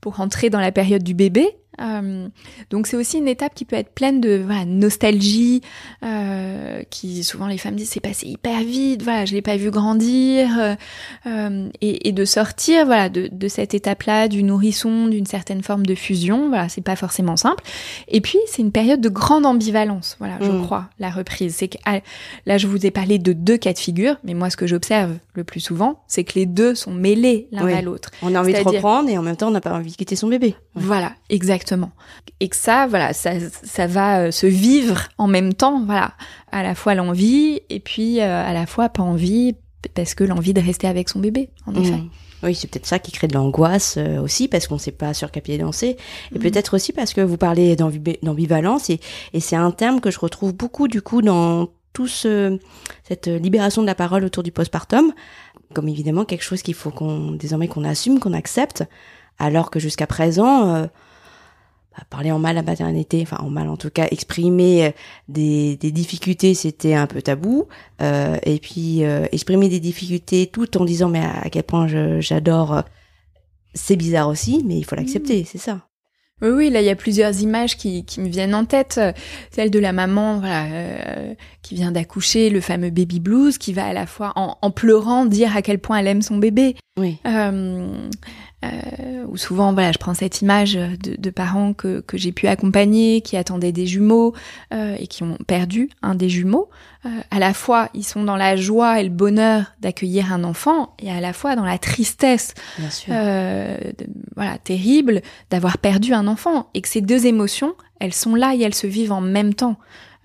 pour 0.00 0.20
entrer 0.20 0.48
dans 0.48 0.60
la 0.60 0.70
période 0.70 1.02
du 1.02 1.12
bébé. 1.12 1.56
Euh, 1.80 2.28
donc 2.70 2.86
c'est 2.86 2.96
aussi 2.96 3.18
une 3.18 3.28
étape 3.28 3.54
qui 3.54 3.64
peut 3.64 3.76
être 3.76 3.90
pleine 3.90 4.20
de 4.20 4.42
voilà, 4.44 4.64
nostalgie, 4.64 5.62
euh, 6.04 6.82
qui 6.90 7.22
souvent 7.24 7.46
les 7.46 7.58
femmes 7.58 7.76
disent 7.76 7.90
c'est 7.90 8.00
passé 8.00 8.26
hyper 8.26 8.60
vite, 8.60 9.02
voilà 9.02 9.24
je 9.24 9.32
l'ai 9.32 9.42
pas 9.42 9.56
vu 9.56 9.70
grandir, 9.70 10.76
euh, 11.26 11.68
et, 11.80 12.08
et, 12.08 12.12
de 12.12 12.24
sortir 12.24 12.86
voilà 12.86 13.08
de, 13.08 13.28
de 13.30 13.48
cette 13.48 13.72
étape-là 13.74 14.28
du 14.28 14.42
nourrisson, 14.42 15.06
d'une 15.06 15.26
certaine 15.26 15.62
forme 15.62 15.86
de 15.86 15.94
fusion, 15.94 16.48
voilà 16.48 16.68
c'est 16.68 16.80
pas 16.80 16.96
forcément 16.96 17.36
simple. 17.36 17.62
Et 18.08 18.20
puis 18.20 18.38
c'est 18.46 18.62
une 18.62 18.72
période 18.72 19.00
de 19.00 19.08
grande 19.08 19.46
ambivalence, 19.46 20.16
voilà 20.18 20.36
je 20.40 20.50
Mm. 20.50 20.64
crois 20.64 20.88
la 20.98 21.10
reprise. 21.10 21.54
C'est 21.56 21.68
que 21.68 21.78
ah, 21.86 22.00
là 22.46 22.58
je 22.58 22.66
vous 22.66 22.84
ai 22.84 22.90
parlé 22.90 23.18
de 23.18 23.32
deux 23.32 23.56
cas 23.56 23.72
de 23.72 23.78
figure, 23.78 24.16
mais 24.24 24.34
moi 24.34 24.50
ce 24.50 24.56
que 24.56 24.66
j'observe 24.66 25.12
le 25.34 25.44
plus 25.44 25.60
souvent, 25.60 26.02
c'est 26.08 26.24
que 26.24 26.32
les 26.38 26.46
deux 26.46 26.74
sont 26.74 26.92
mêlés 26.92 27.46
l'un 27.52 27.64
Oui. 27.64 27.72
à 27.72 27.80
l'autre. 27.82 28.10
On 28.22 28.34
a 28.34 28.40
envie 28.40 28.52
de 28.52 28.58
reprendre 28.58 29.08
et 29.08 29.16
en 29.16 29.22
même 29.22 29.36
temps, 29.36 29.48
on 29.48 29.52
n'a 29.52 29.60
pas 29.60 29.72
envie 29.72 29.92
de 29.92 29.96
quitter 29.96 30.16
son 30.16 30.28
bébé. 30.28 30.54
Voilà, 30.74 31.12
exactement. 31.28 31.59
Et 32.40 32.48
que 32.48 32.56
ça, 32.56 32.86
voilà, 32.86 33.12
ça, 33.12 33.32
ça 33.62 33.86
va 33.86 34.20
euh, 34.20 34.30
se 34.30 34.46
vivre 34.46 35.08
en 35.18 35.26
même 35.26 35.52
temps, 35.54 35.82
voilà, 35.84 36.12
à 36.52 36.62
la 36.62 36.74
fois 36.74 36.94
l'envie 36.94 37.60
et 37.68 37.80
puis 37.80 38.20
euh, 38.20 38.44
à 38.46 38.52
la 38.52 38.66
fois 38.66 38.88
pas 38.88 39.02
envie 39.02 39.54
parce 39.94 40.14
que 40.14 40.24
l'envie 40.24 40.52
de 40.54 40.60
rester 40.60 40.86
avec 40.86 41.08
son 41.08 41.20
bébé, 41.20 41.50
en 41.66 41.74
effet. 41.74 41.92
Mm. 41.96 42.10
Oui, 42.42 42.54
c'est 42.54 42.68
peut-être 42.70 42.86
ça 42.86 42.98
qui 42.98 43.12
crée 43.12 43.28
de 43.28 43.34
l'angoisse 43.34 43.96
euh, 43.98 44.18
aussi, 44.20 44.48
parce 44.48 44.66
qu'on 44.66 44.76
ne 44.76 44.80
sait 44.80 44.92
pas 44.92 45.12
sur 45.12 45.30
quel 45.30 45.42
pied 45.42 45.58
danser. 45.58 45.96
Et 46.34 46.38
Mm. 46.38 46.42
peut-être 46.42 46.74
aussi 46.74 46.92
parce 46.92 47.12
que 47.12 47.20
vous 47.20 47.36
parlez 47.36 47.76
d'ambi- 47.76 48.18
d'ambivalence, 48.22 48.88
et, 48.90 49.00
et 49.34 49.40
c'est 49.40 49.56
un 49.56 49.70
terme 49.70 50.00
que 50.00 50.10
je 50.10 50.18
retrouve 50.18 50.54
beaucoup, 50.54 50.88
du 50.88 51.02
coup, 51.02 51.20
dans 51.22 51.68
tout 51.92 52.06
ce, 52.06 52.58
cette 53.06 53.26
libération 53.26 53.82
de 53.82 53.86
la 53.86 53.94
parole 53.94 54.24
autour 54.24 54.42
du 54.42 54.52
postpartum, 54.52 55.12
comme 55.74 55.88
évidemment 55.88 56.24
quelque 56.24 56.42
chose 56.44 56.62
qu'il 56.62 56.74
faut 56.74 56.90
qu'on, 56.90 57.32
désormais 57.32 57.68
qu'on 57.68 57.84
assume, 57.84 58.20
qu'on 58.20 58.32
accepte, 58.32 58.84
alors 59.38 59.70
que 59.70 59.80
jusqu'à 59.80 60.06
présent, 60.06 60.74
euh, 60.74 60.86
parler 62.08 62.32
en 62.32 62.38
mal 62.38 62.56
à 62.56 62.62
maternité, 62.62 63.20
enfin 63.22 63.38
en 63.44 63.50
mal 63.50 63.68
en 63.68 63.76
tout 63.76 63.90
cas, 63.90 64.06
exprimer 64.10 64.86
euh, 64.86 64.90
des, 65.28 65.76
des 65.76 65.90
difficultés, 65.90 66.54
c'était 66.54 66.94
un 66.94 67.06
peu 67.06 67.20
tabou. 67.20 67.66
Euh, 68.00 68.36
et 68.44 68.58
puis 68.58 69.04
euh, 69.04 69.26
exprimer 69.32 69.68
des 69.68 69.80
difficultés 69.80 70.46
tout 70.46 70.76
en 70.78 70.84
disant 70.84 71.08
mais 71.08 71.20
à, 71.20 71.40
à 71.40 71.50
quel 71.50 71.64
point 71.64 71.86
j'adore, 72.20 72.74
euh, 72.74 72.82
c'est 73.74 73.96
bizarre 73.96 74.28
aussi, 74.28 74.62
mais 74.64 74.76
il 74.76 74.84
faut 74.84 74.96
l'accepter, 74.96 75.44
c'est 75.44 75.58
ça. 75.58 75.86
Oui, 76.42 76.48
oui, 76.48 76.70
là 76.70 76.80
il 76.80 76.86
y 76.86 76.90
a 76.90 76.96
plusieurs 76.96 77.42
images 77.42 77.76
qui, 77.76 78.04
qui 78.06 78.18
me 78.20 78.28
viennent 78.28 78.54
en 78.54 78.64
tête. 78.64 78.98
Celle 79.50 79.70
de 79.70 79.78
la 79.78 79.92
maman, 79.92 80.38
voilà, 80.38 80.64
euh, 80.72 81.34
qui 81.60 81.74
vient 81.74 81.92
d'accoucher, 81.92 82.48
le 82.48 82.62
fameux 82.62 82.88
baby 82.88 83.20
blues, 83.20 83.58
qui 83.58 83.74
va 83.74 83.84
à 83.84 83.92
la 83.92 84.06
fois 84.06 84.32
en, 84.36 84.56
en 84.62 84.70
pleurant 84.70 85.26
dire 85.26 85.54
à 85.54 85.60
quel 85.60 85.78
point 85.78 85.98
elle 85.98 86.06
aime 86.06 86.22
son 86.22 86.38
bébé. 86.38 86.76
Oui. 86.98 87.18
Euh, 87.26 88.08
euh, 88.64 89.24
ou 89.28 89.36
souvent, 89.36 89.72
voilà, 89.72 89.90
je 89.92 89.98
prends 89.98 90.12
cette 90.14 90.42
image 90.42 90.74
de, 90.74 91.16
de 91.16 91.30
parents 91.30 91.72
que, 91.72 92.00
que 92.00 92.18
j'ai 92.18 92.32
pu 92.32 92.46
accompagner, 92.46 93.20
qui 93.22 93.36
attendaient 93.36 93.72
des 93.72 93.86
jumeaux 93.86 94.34
euh, 94.74 94.96
et 94.98 95.06
qui 95.06 95.22
ont 95.22 95.38
perdu 95.46 95.88
un 96.02 96.14
des 96.14 96.28
jumeaux. 96.28 96.68
Euh, 97.06 97.08
à 97.30 97.38
la 97.38 97.54
fois, 97.54 97.88
ils 97.94 98.04
sont 98.04 98.22
dans 98.24 98.36
la 98.36 98.56
joie 98.56 99.00
et 99.00 99.04
le 99.04 99.08
bonheur 99.10 99.72
d'accueillir 99.80 100.32
un 100.32 100.44
enfant, 100.44 100.94
et 100.98 101.10
à 101.10 101.20
la 101.20 101.32
fois 101.32 101.56
dans 101.56 101.64
la 101.64 101.78
tristesse, 101.78 102.52
Bien 102.78 102.90
sûr. 102.90 103.12
euh, 103.16 103.78
de- 103.98 104.06
voilà, 104.36 104.58
terrible 104.58 105.22
d'avoir 105.50 105.78
perdu 105.78 106.12
un 106.12 106.26
enfant, 106.26 106.68
et 106.74 106.82
que 106.82 106.88
ces 106.88 107.00
deux 107.00 107.26
émotions, 107.26 107.74
elles 108.00 108.12
sont 108.14 108.34
là 108.34 108.54
et 108.54 108.60
elles 108.60 108.74
se 108.74 108.86
vivent 108.86 109.12
en 109.12 109.22
même 109.22 109.54
temps. 109.54 109.76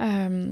Euh, 0.01 0.49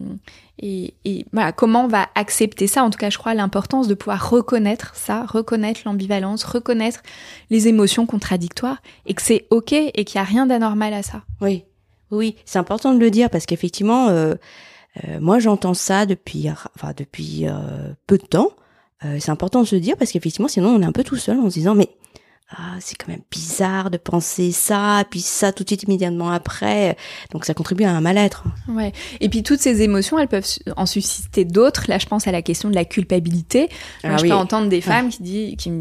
et, 0.59 0.93
et 1.03 1.25
voilà, 1.33 1.51
comment 1.51 1.85
on 1.85 1.87
va 1.87 2.07
accepter 2.15 2.67
ça? 2.67 2.83
En 2.83 2.89
tout 2.89 2.99
cas, 2.99 3.09
je 3.09 3.17
crois 3.17 3.33
l'importance 3.33 3.87
de 3.87 3.95
pouvoir 3.95 4.29
reconnaître 4.29 4.95
ça, 4.95 5.25
reconnaître 5.25 5.81
l'ambivalence, 5.85 6.43
reconnaître 6.43 7.01
les 7.49 7.67
émotions 7.67 8.05
contradictoires, 8.05 8.81
et 9.05 9.13
que 9.13 9.21
c'est 9.21 9.47
ok 9.49 9.73
et 9.73 10.03
qu'il 10.05 10.19
n'y 10.19 10.25
a 10.25 10.29
rien 10.29 10.45
d'anormal 10.45 10.93
à 10.93 11.03
ça. 11.03 11.23
Oui, 11.41 11.63
oui, 12.11 12.35
c'est 12.45 12.59
important 12.59 12.93
de 12.93 12.99
le 12.99 13.09
dire 13.09 13.29
parce 13.29 13.45
qu'effectivement, 13.45 14.09
euh, 14.09 14.35
euh, 15.03 15.19
moi 15.19 15.39
j'entends 15.39 15.73
ça 15.73 16.05
depuis, 16.05 16.47
enfin 16.75 16.93
depuis 16.95 17.47
euh, 17.47 17.93
peu 18.07 18.17
de 18.17 18.25
temps. 18.25 18.51
Euh, 19.03 19.17
c'est 19.19 19.31
important 19.31 19.61
de 19.61 19.67
se 19.67 19.75
dire 19.75 19.97
parce 19.97 20.11
qu'effectivement, 20.11 20.47
sinon 20.47 20.69
on 20.69 20.81
est 20.81 20.85
un 20.85 20.91
peu 20.91 21.03
tout 21.03 21.17
seul 21.17 21.39
en 21.39 21.49
se 21.49 21.55
disant 21.55 21.75
mais 21.75 21.89
ah, 22.55 22.75
c'est 22.79 22.95
quand 22.95 23.07
même 23.07 23.23
bizarre 23.31 23.89
de 23.89 23.97
penser 23.97 24.51
ça, 24.51 25.03
puis 25.09 25.21
ça 25.21 25.51
tout 25.51 25.63
de 25.63 25.69
suite 25.69 25.83
immédiatement 25.83 26.31
après. 26.31 26.95
Donc 27.31 27.45
ça 27.45 27.53
contribue 27.53 27.83
à 27.83 27.91
un 27.91 28.01
mal-être. 28.01 28.43
Ouais. 28.67 28.91
Et 29.21 29.29
puis 29.29 29.43
toutes 29.43 29.59
ces 29.59 29.81
émotions, 29.81 30.19
elles 30.19 30.27
peuvent 30.27 30.45
en 30.77 30.85
susciter 30.85 31.45
d'autres. 31.45 31.85
Là, 31.87 31.97
je 31.97 32.05
pense 32.05 32.27
à 32.27 32.31
la 32.31 32.41
question 32.41 32.69
de 32.69 32.75
la 32.75 32.85
culpabilité. 32.85 33.69
Ah 34.03 34.17
je 34.17 34.23
oui. 34.23 34.29
peux 34.29 34.35
entendre 34.35 34.69
des 34.69 34.81
femmes 34.81 35.09
qui 35.09 35.23
disent, 35.23 35.55
qui, 35.57 35.71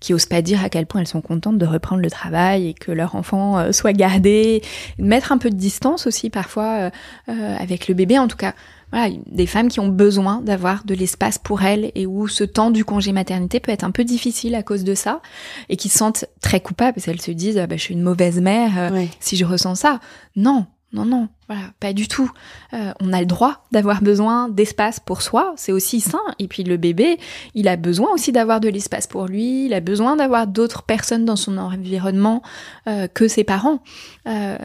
qui 0.00 0.14
osent 0.14 0.26
pas 0.26 0.40
dire 0.40 0.64
à 0.64 0.68
quel 0.68 0.86
point 0.86 1.00
elles 1.00 1.08
sont 1.08 1.20
contentes 1.20 1.58
de 1.58 1.66
reprendre 1.66 2.00
le 2.00 2.10
travail 2.10 2.68
et 2.68 2.74
que 2.74 2.90
leur 2.90 3.14
enfant 3.16 3.58
euh, 3.58 3.72
soit 3.72 3.92
gardé. 3.92 4.62
Mettre 4.98 5.32
un 5.32 5.38
peu 5.38 5.50
de 5.50 5.56
distance 5.56 6.06
aussi 6.06 6.30
parfois 6.30 6.78
euh, 6.78 6.90
euh, 7.28 7.56
avec 7.58 7.88
le 7.88 7.94
bébé. 7.94 8.18
En 8.18 8.28
tout 8.28 8.36
cas, 8.36 8.54
voilà, 8.92 9.14
des 9.26 9.46
femmes 9.46 9.68
qui 9.68 9.80
ont 9.80 9.88
besoin 9.88 10.40
d'avoir 10.40 10.84
de 10.84 10.94
l'espace 10.94 11.38
pour 11.38 11.62
elles 11.62 11.90
et 11.94 12.06
où 12.06 12.28
ce 12.28 12.44
temps 12.44 12.70
du 12.70 12.84
congé 12.84 13.12
maternité 13.12 13.60
peut 13.60 13.72
être 13.72 13.84
un 13.84 13.90
peu 13.90 14.04
difficile 14.04 14.54
à 14.54 14.62
cause 14.62 14.84
de 14.84 14.94
ça 14.94 15.20
et 15.68 15.76
qui 15.76 15.88
se 15.88 15.98
sentent 15.98 16.24
très 16.40 16.60
coupables 16.60 16.94
parce 16.94 17.06
qu'elles 17.06 17.20
se 17.20 17.30
disent, 17.32 17.58
ah, 17.58 17.66
bah, 17.66 17.76
je 17.76 17.82
suis 17.82 17.94
une 17.94 18.02
mauvaise 18.02 18.40
mère. 18.40 18.72
euh, 18.78 18.90
Ouais. 18.90 19.08
si 19.20 19.36
je 19.36 19.44
ressens 19.44 19.74
ça. 19.76 20.00
Non, 20.36 20.66
non, 20.94 21.04
non, 21.04 21.28
voilà, 21.48 21.72
pas 21.80 21.92
du 21.92 22.06
tout. 22.06 22.30
Euh, 22.72 22.92
on 23.00 23.12
a 23.12 23.18
le 23.18 23.26
droit 23.26 23.64
d'avoir 23.72 24.00
besoin 24.00 24.48
d'espace 24.48 25.00
pour 25.00 25.22
soi, 25.22 25.52
c'est 25.56 25.72
aussi 25.72 26.00
sain. 26.00 26.20
Et 26.38 26.46
puis 26.46 26.62
le 26.62 26.76
bébé, 26.76 27.18
il 27.54 27.66
a 27.66 27.74
besoin 27.74 28.12
aussi 28.12 28.30
d'avoir 28.30 28.60
de 28.60 28.68
l'espace 28.68 29.08
pour 29.08 29.26
lui, 29.26 29.66
il 29.66 29.74
a 29.74 29.80
besoin 29.80 30.14
d'avoir 30.14 30.46
d'autres 30.46 30.84
personnes 30.84 31.24
dans 31.24 31.34
son 31.34 31.58
environnement 31.58 32.42
euh, 32.86 33.08
que 33.08 33.26
ses 33.26 33.42
parents. 33.42 33.80
Euh, 34.28 34.56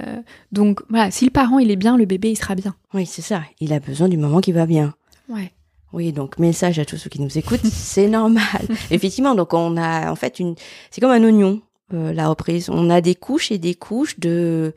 donc 0.52 0.82
voilà, 0.90 1.10
si 1.10 1.26
le 1.26 1.32
parent 1.32 1.58
il 1.58 1.72
est 1.72 1.76
bien, 1.76 1.98
le 1.98 2.06
bébé 2.06 2.30
il 2.30 2.36
sera 2.36 2.54
bien. 2.54 2.76
Oui, 2.94 3.08
c'est 3.08 3.24
ça. 3.24 3.42
Il 3.60 3.74
a 3.74 3.80
besoin 3.80 4.08
du 4.08 4.18
moment 4.18 4.40
qui 4.40 4.52
va 4.52 4.68
bien. 4.68 4.94
Ouais. 5.30 5.52
Oui, 5.94 6.14
donc 6.14 6.38
message 6.38 6.78
à 6.78 6.86
tous 6.86 6.98
ceux 6.98 7.10
qui 7.10 7.20
nous 7.20 7.40
écoutent, 7.40 7.66
c'est 7.72 8.08
normal. 8.08 8.68
Effectivement, 8.92 9.34
donc 9.34 9.56
on 9.56 9.78
a 9.78 10.12
en 10.12 10.16
fait 10.16 10.38
une, 10.38 10.54
c'est 10.92 11.02
comme 11.02 11.10
un 11.10 11.24
oignon 11.24 11.62
la 11.92 12.28
reprise. 12.28 12.70
On 12.70 12.92
a 12.92 13.02
des 13.02 13.16
couches 13.16 13.52
et 13.52 13.58
des 13.58 13.74
couches 13.74 14.20
de 14.20 14.76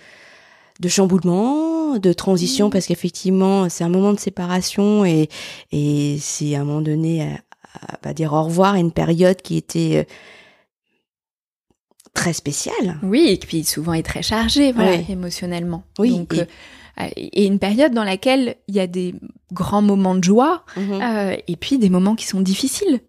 de 0.82 0.88
chamboulement, 0.88 1.96
de 1.98 2.12
transition, 2.12 2.68
parce 2.70 2.86
qu'effectivement 2.86 3.68
c'est 3.68 3.84
un 3.84 3.88
moment 3.88 4.12
de 4.12 4.20
séparation 4.20 5.04
et 5.04 5.28
et 5.70 6.18
c'est 6.20 6.54
à 6.56 6.60
un 6.60 6.64
moment 6.64 6.80
donné 6.82 7.22
à, 7.22 7.34
à- 7.80 8.08
à 8.10 8.12
dire 8.14 8.32
au 8.34 8.42
revoir 8.42 8.74
à 8.74 8.78
une 8.78 8.92
période 8.92 9.40
qui 9.40 9.56
était 9.56 9.96
euh, 9.98 10.04
très 12.14 12.32
spéciale. 12.32 12.98
Oui, 13.02 13.26
et 13.28 13.36
puis 13.38 13.64
souvent 13.64 13.94
est 13.94 14.02
très 14.02 14.22
chargé, 14.22 14.72
voilà, 14.72 14.96
Oui. 14.96 15.04
émotionnellement. 15.08 15.84
Oui, 15.98 16.10
Donc, 16.18 16.34
et- 16.34 16.40
euh, 17.00 17.08
et 17.16 17.46
une 17.46 17.58
période 17.58 17.94
dans 17.94 18.04
laquelle 18.04 18.56
il 18.68 18.74
y 18.74 18.80
a 18.80 18.86
des 18.86 19.14
grands 19.52 19.80
moments 19.82 20.14
de 20.14 20.22
joie 20.24 20.64
euh, 20.76 21.36
et 21.48 21.56
puis 21.56 21.78
des 21.78 21.88
moments 21.88 22.14
qui 22.14 22.26
sont 22.26 22.40
difficiles. 22.40 23.00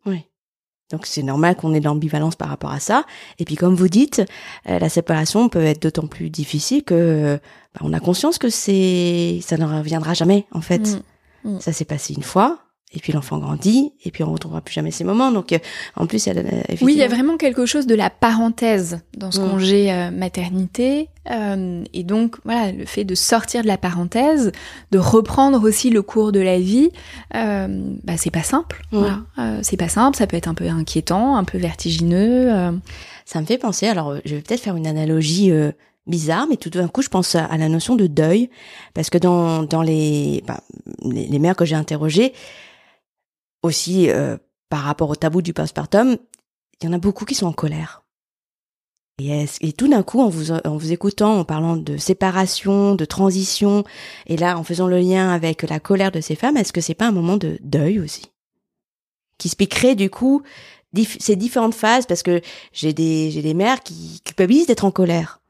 Donc 0.92 1.06
c'est 1.08 1.24
normal 1.24 1.56
qu'on 1.56 1.74
ait 1.74 1.80
de 1.80 1.86
l'ambivalence 1.86 2.36
par 2.36 2.50
rapport 2.50 2.70
à 2.72 2.80
ça. 2.80 3.04
Et 3.40 3.46
puis 3.46 3.56
comme 3.56 3.74
vous 3.74 3.88
dites, 3.90 4.22
euh, 4.70 4.78
la 4.80 4.90
séparation 4.90 5.50
peut 5.50 5.64
être 5.64 5.82
d'autant 5.82 6.06
plus 6.08 6.30
difficile 6.30 6.84
que 6.84 6.94
euh, 6.94 7.38
bah, 7.74 7.82
on 7.84 7.94
a 7.94 8.00
conscience 8.00 8.38
que 8.38 8.50
c'est 8.50 9.40
ça 9.42 9.58
ne 9.58 9.66
reviendra 9.66 10.14
jamais 10.14 10.46
en 10.52 10.62
fait. 10.62 11.02
Mm. 11.44 11.54
Mm. 11.56 11.60
Ça 11.60 11.74
s'est 11.74 11.86
passé 11.86 12.14
une 12.14 12.24
fois 12.24 12.60
et 12.96 13.00
puis 13.00 13.12
l'enfant 13.12 13.40
grandit 13.40 13.92
et 14.06 14.12
puis 14.12 14.24
on 14.24 14.32
retrouvera 14.32 14.62
plus 14.62 14.74
jamais 14.74 14.92
ces 14.92 15.04
moments. 15.04 15.32
Donc 15.32 15.52
euh, 15.52 15.58
en 15.96 16.06
plus 16.06 16.26
il 16.28 16.34
y 16.34 16.38
a 16.38 16.40
euh, 16.40 16.44
effectivement 16.46 16.86
Oui, 16.86 16.94
il 16.94 17.00
y 17.00 17.04
a 17.04 17.08
vraiment 17.08 17.38
quelque 17.38 17.66
chose 17.66 17.88
de 17.88 17.96
la 17.96 18.10
parenthèse 18.12 19.00
dans 19.18 19.32
ce 19.32 19.40
Mm. 19.42 19.50
congé 19.50 19.92
euh, 19.92 20.12
maternité. 20.12 21.10
euh, 21.32 21.84
et 21.94 22.04
donc, 22.04 22.36
voilà, 22.46 22.72
le 22.72 22.86
fait 22.86 23.04
de 23.06 23.16
sortir 23.16 23.62
de 23.64 23.68
la 23.68 23.78
parenthèse, 23.78 24.52
de 24.92 25.00
reprendre 25.00 25.64
aussi 25.68 25.90
le 25.90 26.02
cours 26.02 26.32
de 26.34 26.40
la 26.42 26.60
vie, 26.60 26.92
euh, 27.36 27.68
bah, 28.04 28.14
c'est 28.18 28.30
pas 28.30 28.44
simple. 28.44 28.82
Mm. 28.92 28.98
Voilà. 29.00 29.20
Euh, 29.40 29.60
c'est 29.64 29.78
pas 29.78 29.88
simple, 29.90 30.16
ça 30.18 30.28
peut 30.28 30.38
être 30.38 30.48
un 30.50 30.54
peu 30.54 30.68
inquiétant, 30.68 31.36
un 31.36 31.46
peu 31.46 31.58
vertigineux. 31.58 32.54
euh. 32.54 32.72
Ça 33.26 33.40
me 33.42 33.46
fait 33.46 33.58
penser, 33.58 33.88
alors 33.88 34.16
je 34.26 34.36
vais 34.36 34.42
peut-être 34.42 34.62
faire 34.62 34.76
une 34.76 34.86
analogie 34.88 35.50
euh, 35.52 35.72
bizarre, 36.08 36.48
mais 36.50 36.58
tout 36.58 36.70
d'un 36.70 36.88
coup 36.88 37.02
je 37.02 37.10
pense 37.10 37.36
à, 37.36 37.58
la 37.58 37.70
notion 37.70 37.96
de 37.96 38.08
deuil, 38.08 38.50
parce 38.94 39.10
que 39.10 39.18
dans, 39.18 39.63
dans 39.63 39.82
les, 39.82 40.44
bah, 40.46 40.62
les, 41.04 41.28
les 41.28 41.39
mères 41.39 41.56
que 41.56 41.66
j'ai 41.66 41.76
interrogées, 41.76 42.34
aussi 43.62 44.10
euh, 44.10 44.38
par 44.70 44.82
rapport 44.82 45.10
au 45.10 45.16
tabou 45.16 45.42
du 45.42 45.54
postpartum, 45.54 46.18
il 46.82 46.86
y 46.86 46.89
en 46.89 46.94
a 46.94 46.98
beaucoup 46.98 47.26
qui 47.26 47.36
sont 47.36 47.48
en 47.48 47.54
colère. 47.54 48.04
Et, 49.20 49.46
et 49.62 49.74
tout 49.74 49.88
d'un 49.88 50.04
coup, 50.04 50.20
en 50.20 50.30
vous, 50.30 50.52
en 50.52 50.76
vous 50.76 50.92
écoutant, 50.92 51.39
en 51.39 51.46
parlant 51.46 51.78
de 51.78 51.98
séparation, 51.98 52.96
de 52.96 53.06
transition, 53.06 53.84
et 54.26 54.38
là, 54.38 54.58
en 54.58 54.63
faisant 54.63 54.88
le 54.88 55.00
lien 55.00 55.30
avec 55.30 55.63
la 55.63 55.80
colère 55.80 56.12
de 56.12 56.20
ces 56.20 56.36
femmes, 56.36 56.58
est-ce 56.58 56.74
que 56.74 56.82
c'est 56.82 56.96
pas 56.96 57.08
un 57.08 57.12
moment 57.12 57.38
de 57.38 57.58
deuil 57.62 58.00
aussi? 58.00 58.32
Qui 59.38 59.48
expliquerait 59.50 59.96
du 59.96 60.10
coup 60.10 60.42
ces 61.20 61.36
différentes 61.36 61.76
phases, 61.76 62.06
parce 62.06 62.24
que 62.24 62.42
j'ai 62.72 62.94
des, 62.94 63.32
j'ai 63.32 63.42
des 63.42 63.54
mères 63.54 63.82
qui 63.82 64.22
culpabilisent 64.24 64.68
d'être 64.68 64.86
en 64.86 64.92
colère. 64.92 65.42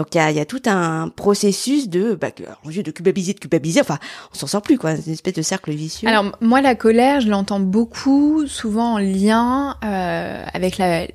Donc 0.00 0.14
il 0.14 0.34
y 0.34 0.40
a, 0.40 0.46
tout 0.46 0.62
un 0.64 1.10
processus 1.10 1.90
de, 1.90 2.14
bah, 2.14 2.30
de 2.30 2.90
culpabiliser, 2.90 3.34
de 3.34 3.38
culpabiliser, 3.38 3.82
enfin, 3.82 3.98
on 4.32 4.34
s'en 4.34 4.46
sort 4.46 4.62
plus, 4.62 4.78
quoi. 4.78 4.96
C'est 4.96 5.08
une 5.08 5.12
espèce 5.12 5.34
de 5.34 5.42
cercle 5.42 5.72
vicieux. 5.72 6.08
Alors 6.08 6.32
moi, 6.40 6.62
la 6.62 6.74
colère, 6.74 7.20
je 7.20 7.28
l'entends 7.28 7.60
beaucoup, 7.60 8.46
souvent 8.46 8.94
en 8.94 8.98
lien 8.98 9.76
euh, 9.84 10.42
avec 10.54 10.78
la, 10.78 11.06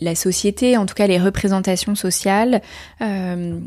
la, 0.00 0.14
société, 0.16 0.76
en 0.76 0.86
tout 0.86 0.96
cas 0.96 1.06
les 1.06 1.20
représentations 1.20 1.94
sociales 1.94 2.62
euh, 3.00 3.60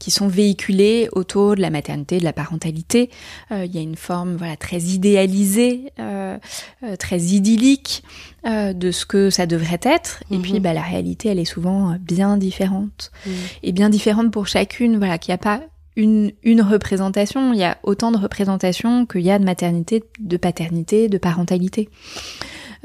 qui 0.00 0.10
sont 0.10 0.26
véhiculées 0.26 1.08
autour 1.12 1.54
de 1.54 1.60
la 1.60 1.70
maternité, 1.70 2.18
de 2.18 2.24
la 2.24 2.32
parentalité. 2.32 3.10
Euh, 3.52 3.64
il 3.64 3.72
y 3.72 3.78
a 3.78 3.82
une 3.82 3.94
forme 3.94 4.34
voilà 4.34 4.56
très 4.56 4.80
idéalisée, 4.80 5.92
euh, 6.00 6.38
euh 6.82 6.96
très 6.96 7.18
idyllique 7.20 8.02
euh, 8.46 8.72
de 8.72 8.90
ce 8.90 9.06
que 9.06 9.30
ça 9.30 9.46
devrait 9.46 9.80
être. 9.82 10.24
Et 10.32 10.38
puis 10.38 10.54
mhm. 10.54 10.60
bah, 10.60 10.72
la 10.72 10.82
réalité, 10.82 11.28
elle 11.28 11.38
est 11.38 11.44
souvent 11.44 11.96
bien 12.00 12.36
différente 12.38 13.12
mhm. 13.26 13.32
et 13.62 13.72
bien 13.72 13.90
différente 13.90 14.32
pour 14.32 14.48
chacune. 14.48 14.98
Voilà, 14.98 15.18
qu'il 15.18 15.30
n'y 15.30 15.36
a 15.36 15.38
pas 15.38 15.60
une, 15.96 16.32
une 16.42 16.62
représentation. 16.62 17.52
Il 17.52 17.58
y 17.60 17.64
a 17.64 17.78
autant 17.82 18.10
de 18.10 18.16
représentations 18.16 19.04
qu'il 19.04 19.22
y 19.22 19.30
a 19.30 19.38
de 19.38 19.44
maternité, 19.44 20.02
de 20.18 20.36
paternité, 20.38 21.08
de 21.08 21.18
parentalité. 21.18 21.90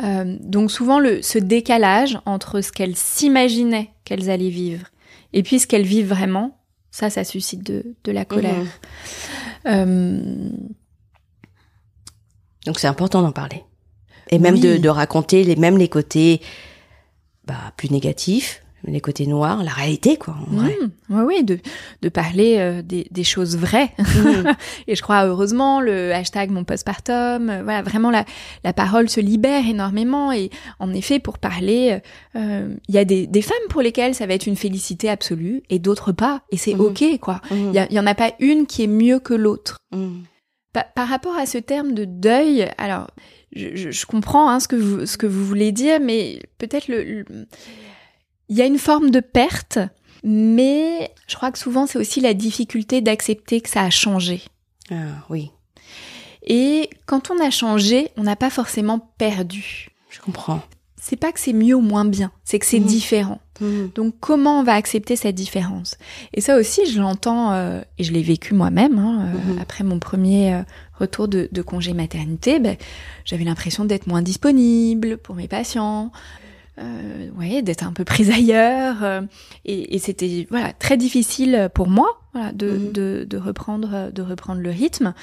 Euh, 0.03 0.35
donc 0.41 0.71
souvent 0.71 0.99
le, 0.99 1.21
ce 1.21 1.39
décalage 1.39 2.19
entre 2.25 2.59
ce 2.59 2.73
qu'elles 2.73 2.97
s'imaginaient 2.97 3.91
qu'elles 4.03 4.29
allaient 4.29 4.49
vivre 4.49 4.87
et 5.31 5.41
puis 5.41 5.59
ce 5.59 5.67
qu'elles 5.67 5.85
vivent 5.85 6.09
vraiment, 6.09 6.57
ça, 6.95 7.09
ça 7.09 7.25
suscite 7.25 7.61
de, 7.61 7.93
de 8.05 8.11
la 8.13 8.23
colère. 8.23 8.55
Mhm. 8.55 8.69
Euh... 9.67 10.49
Donc 12.65 12.79
c'est 12.79 12.87
important 12.87 13.21
d'en 13.21 13.33
parler. 13.33 13.63
Et 14.29 14.39
même 14.39 14.57
de, 14.57 14.77
de, 14.77 14.89
raconter 14.89 15.43
les, 15.43 15.57
même 15.57 15.77
les 15.77 15.89
côtés 15.89 16.39
bah, 17.43 17.73
plus 17.75 17.91
négatifs, 17.91 18.63
les 18.87 19.01
côtés 19.01 19.27
noirs, 19.27 19.63
la 19.63 19.71
réalité, 19.71 20.17
quoi. 20.17 20.35
En 20.51 20.55
vrai. 20.55 20.77
Mmh, 21.09 21.23
oui, 21.23 21.43
de, 21.43 21.59
de 22.01 22.09
parler 22.09 22.57
euh, 22.59 22.81
des, 22.81 23.07
des, 23.11 23.23
choses 23.23 23.57
vraies. 23.57 23.91
Mmh. 23.97 24.49
et 24.87 24.95
je 24.95 25.01
crois, 25.01 25.25
heureusement, 25.25 25.81
le 25.81 26.13
hashtag 26.13 26.51
mon 26.51 26.63
postpartum, 26.63 27.49
euh, 27.49 27.63
voilà, 27.63 27.81
vraiment 27.81 28.11
la, 28.11 28.25
la 28.63 28.73
parole 28.73 29.09
se 29.09 29.19
libère 29.19 29.67
énormément. 29.67 30.31
Et 30.31 30.49
en 30.79 30.93
effet, 30.93 31.19
pour 31.19 31.37
parler, 31.37 31.99
euh, 32.35 32.75
il 32.87 32.95
y 32.95 32.97
a 32.97 33.05
des, 33.05 33.27
des, 33.27 33.41
femmes 33.41 33.55
pour 33.69 33.81
lesquelles 33.81 34.15
ça 34.15 34.25
va 34.25 34.33
être 34.33 34.47
une 34.47 34.55
félicité 34.55 35.09
absolue 35.09 35.63
et 35.69 35.79
d'autres 35.79 36.11
pas. 36.11 36.41
Et 36.51 36.57
c'est 36.57 36.75
mmh. 36.75 36.81
OK, 36.81 37.19
quoi. 37.19 37.41
Il 37.51 37.71
y, 37.73 37.93
y, 37.93 37.99
en 37.99 38.07
a 38.07 38.15
pas 38.15 38.33
une 38.39 38.65
qui 38.65 38.83
est 38.83 38.87
mieux 38.87 39.19
que 39.19 39.33
l'autre. 39.33 39.79
par 40.73 41.07
rapport 41.07 41.35
à 41.35 41.45
ce 41.45 41.57
terme 41.57 41.93
de 41.93 42.05
deuil, 42.05 42.67
alors, 42.77 43.07
je, 43.55 43.75
je, 43.75 43.91
je 43.91 44.05
comprends 44.05 44.49
hein, 44.49 44.59
ce, 44.59 44.67
que 44.67 44.75
vous, 44.75 45.05
ce 45.05 45.17
que 45.17 45.25
vous 45.27 45.45
voulez 45.45 45.71
dire, 45.71 45.99
mais 46.01 46.39
peut-être 46.57 46.87
le, 46.87 47.03
le 47.03 47.25
il 48.49 48.57
y 48.57 48.61
a 48.61 48.65
une 48.65 48.77
forme 48.77 49.09
de 49.09 49.19
perte, 49.19 49.79
mais 50.23 51.11
je 51.27 51.35
crois 51.35 51.51
que 51.51 51.59
souvent 51.59 51.87
c'est 51.87 51.99
aussi 51.99 52.21
la 52.21 52.33
difficulté 52.33 53.01
d'accepter 53.01 53.61
que 53.61 53.69
ça 53.69 53.81
a 53.81 53.89
changé. 53.89 54.41
Ah 54.91 55.25
oui. 55.29 55.51
Et 56.45 56.89
quand 57.05 57.31
on 57.31 57.43
a 57.43 57.49
changé, 57.49 58.09
on 58.17 58.23
n'a 58.23 58.35
pas 58.35 58.49
forcément 58.49 58.99
perdu. 59.17 59.89
Je 60.09 60.19
comprends. 60.19 60.61
C'est 61.01 61.15
pas 61.15 61.31
que 61.31 61.39
c'est 61.39 61.53
mieux 61.53 61.75
ou 61.75 61.81
moins 61.81 62.05
bien, 62.05 62.31
c'est 62.43 62.57
que 62.57 62.65
c'est 62.65 62.79
mmh. 62.79 62.85
différent. 62.85 63.39
Mmh. 63.61 63.87
Donc 63.93 64.15
comment 64.19 64.59
on 64.59 64.63
va 64.63 64.73
accepter 64.73 65.15
cette 65.15 65.35
différence? 65.35 65.97
Et 66.33 66.41
ça 66.41 66.57
aussi, 66.57 66.87
je 66.87 66.99
l'entends 66.99 67.51
euh, 67.51 67.81
et 67.99 68.03
je 68.03 68.11
l'ai 68.11 68.23
vécu 68.23 68.55
moi-même. 68.55 68.97
Hein, 68.97 69.27
euh, 69.27 69.53
mmh. 69.53 69.59
Après 69.59 69.83
mon 69.83 69.99
premier 69.99 70.55
euh, 70.55 70.61
retour 70.99 71.27
de, 71.27 71.47
de, 71.51 71.61
congé 71.61 71.93
maternité, 71.93 72.59
ben, 72.59 72.75
j'avais 73.23 73.43
l'impression 73.43 73.85
d'être 73.85 74.07
moins 74.07 74.23
disponible 74.23 75.17
pour 75.17 75.35
mes 75.35 75.47
patients 75.47 76.11
euh, 76.79 77.29
ouais, 77.37 77.61
d'être 77.61 77.83
un 77.83 77.93
peu 77.93 78.03
prise 78.03 78.29
ailleurs. 78.29 79.03
Euh, 79.03 79.21
et, 79.65 79.95
et 79.95 79.99
c'était 79.99 80.47
voilà 80.49 80.73
très 80.73 80.97
difficile 80.97 81.69
pour 81.73 81.87
moi 81.87 82.21
voilà, 82.33 82.51
de, 82.51 82.69
mhm. 82.69 82.91
de, 82.91 83.27
de, 83.29 83.37
reprendre 83.37 84.11
de 84.11 84.21
reprendre 84.21 84.61
le 84.61 84.69
rythme. 84.69 85.13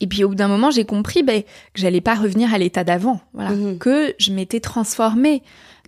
Et 0.00 0.06
puis 0.08 0.24
au 0.24 0.30
bout 0.30 0.34
d'un 0.34 0.48
moment, 0.48 0.70
j'ai 0.70 0.84
compris 0.84 1.22
ben, 1.22 1.42
que 1.42 1.80
j'allais 1.80 2.00
pas 2.00 2.16
revenir 2.16 2.52
à 2.52 2.58
l'état 2.58 2.82
d'avant, 2.82 3.20
voilà, 3.34 3.50
mhm. 3.50 3.78
que 3.78 4.14
je 4.18 4.32
m'étais 4.32 4.60
transformée. 4.60 5.42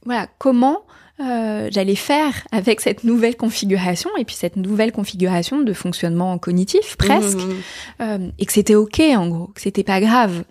Voilà, 0.05 0.29
comment 0.39 0.83
euh, 1.21 1.69
j'allais 1.71 1.95
faire 1.95 2.35
avec 2.51 2.81
cette 2.81 3.05
nouvelle 3.05 3.37
configuration 3.37 4.11
et 4.19 4.25
puis 4.25 4.35
cette 4.35 4.57
nouvelle 4.57 4.91
configuration 4.91 5.63
de 5.63 5.73
fonctionnement 5.73 6.37
cognitif 6.39 6.97
presque 6.97 7.39
mhm. 7.39 7.57
euh, 8.01 8.29
et 8.41 8.47
que 8.47 8.53
c'était 8.53 8.75
ok 8.75 9.01
en 9.17 9.29
gros 9.29 9.47
que 9.55 9.61
c'était 9.61 9.85
pas 9.85 10.01
grave 10.01 10.43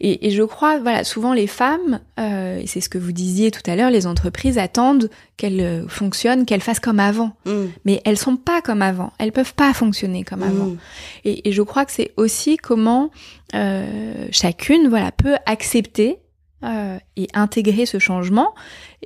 et, 0.00 0.26
et, 0.26 0.30
je 0.30 0.42
crois 0.42 0.78
voilà 0.78 1.04
souvent 1.04 1.32
les 1.32 1.46
femmes 1.46 2.00
euh, 2.18 2.58
et 2.58 2.66
c'est 2.66 2.80
ce 2.80 2.88
que 2.88 2.98
vous 2.98 3.12
disiez 3.12 3.50
tout 3.50 3.62
à 3.66 3.76
l'heure 3.76 3.90
les 3.90 4.06
entreprises 4.06 4.58
attendent 4.58 5.10
qu'elles 5.36 5.60
euh, 5.60 5.88
fonctionnent 5.88 6.46
qu'elles 6.46 6.62
fassent 6.62 6.80
comme 6.80 7.00
avant 7.00 7.36
mhm. 7.46 7.70
mais 7.84 8.00
elles 8.04 8.18
sont 8.18 8.36
pas 8.36 8.62
comme 8.62 8.82
avant 8.82 9.12
elles 9.18 9.32
peuvent 9.32 9.54
pas 9.54 9.72
fonctionner 9.72 10.24
comme 10.24 10.42
avant 10.42 10.76
et, 11.24 11.48
et, 11.48 11.52
je 11.52 11.62
crois 11.62 11.84
que 11.84 11.92
c'est 11.92 12.12
aussi 12.16 12.56
comment 12.56 13.10
euh, 13.54 14.26
chacune 14.30 14.88
voilà 14.88 15.12
peut 15.12 15.36
accepter 15.46 16.18
euh, 16.64 16.98
et 17.16 17.28
intégrer 17.34 17.84
ce 17.84 17.98
changement 17.98 18.54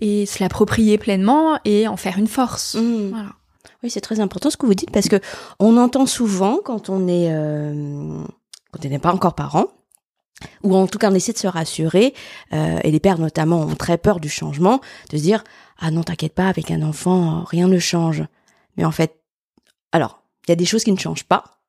et 0.00 0.24
se 0.24 0.40
l'approprier 0.40 0.98
pleinement 0.98 1.58
et 1.64 1.88
en 1.88 1.96
faire 1.96 2.16
une 2.16 2.28
force. 2.28 2.76
Mmh. 2.76 3.08
Voilà. 3.10 3.30
Oui, 3.82 3.90
c'est 3.90 4.00
très 4.00 4.20
important 4.20 4.50
ce 4.50 4.56
que 4.56 4.66
vous 4.66 4.74
dites 4.74 4.92
parce 4.92 5.08
que 5.08 5.20
on 5.58 5.76
entend 5.76 6.06
souvent 6.06 6.60
quand 6.64 6.88
on 6.90 7.08
est 7.08 7.28
euh, 7.32 8.22
quand 8.70 8.86
on 8.86 8.88
n'est 8.88 9.00
pas 9.00 9.12
encore 9.12 9.34
parent 9.34 9.66
ou 10.62 10.74
en 10.74 10.86
tout 10.86 10.98
cas 10.98 11.10
on 11.10 11.14
essaie 11.14 11.32
de 11.32 11.38
se 11.38 11.46
rassurer 11.46 12.14
euh, 12.52 12.78
et 12.82 12.90
les 12.90 13.00
pères 13.00 13.18
notamment 13.18 13.60
ont 13.60 13.74
très 13.74 13.98
peur 13.98 14.20
du 14.20 14.28
changement 14.28 14.80
de 15.10 15.16
se 15.16 15.22
dire 15.22 15.44
ah 15.78 15.90
non 15.90 16.02
t'inquiète 16.02 16.34
pas 16.34 16.48
avec 16.48 16.70
un 16.70 16.82
enfant 16.82 17.44
rien 17.44 17.68
ne 17.68 17.78
change 17.78 18.24
mais 18.76 18.84
en 18.84 18.90
fait 18.90 19.20
alors 19.92 20.22
il 20.46 20.50
y 20.50 20.52
a 20.52 20.56
des 20.56 20.64
choses 20.64 20.84
qui 20.84 20.92
ne 20.92 20.98
changent 20.98 21.24
pas 21.24 21.60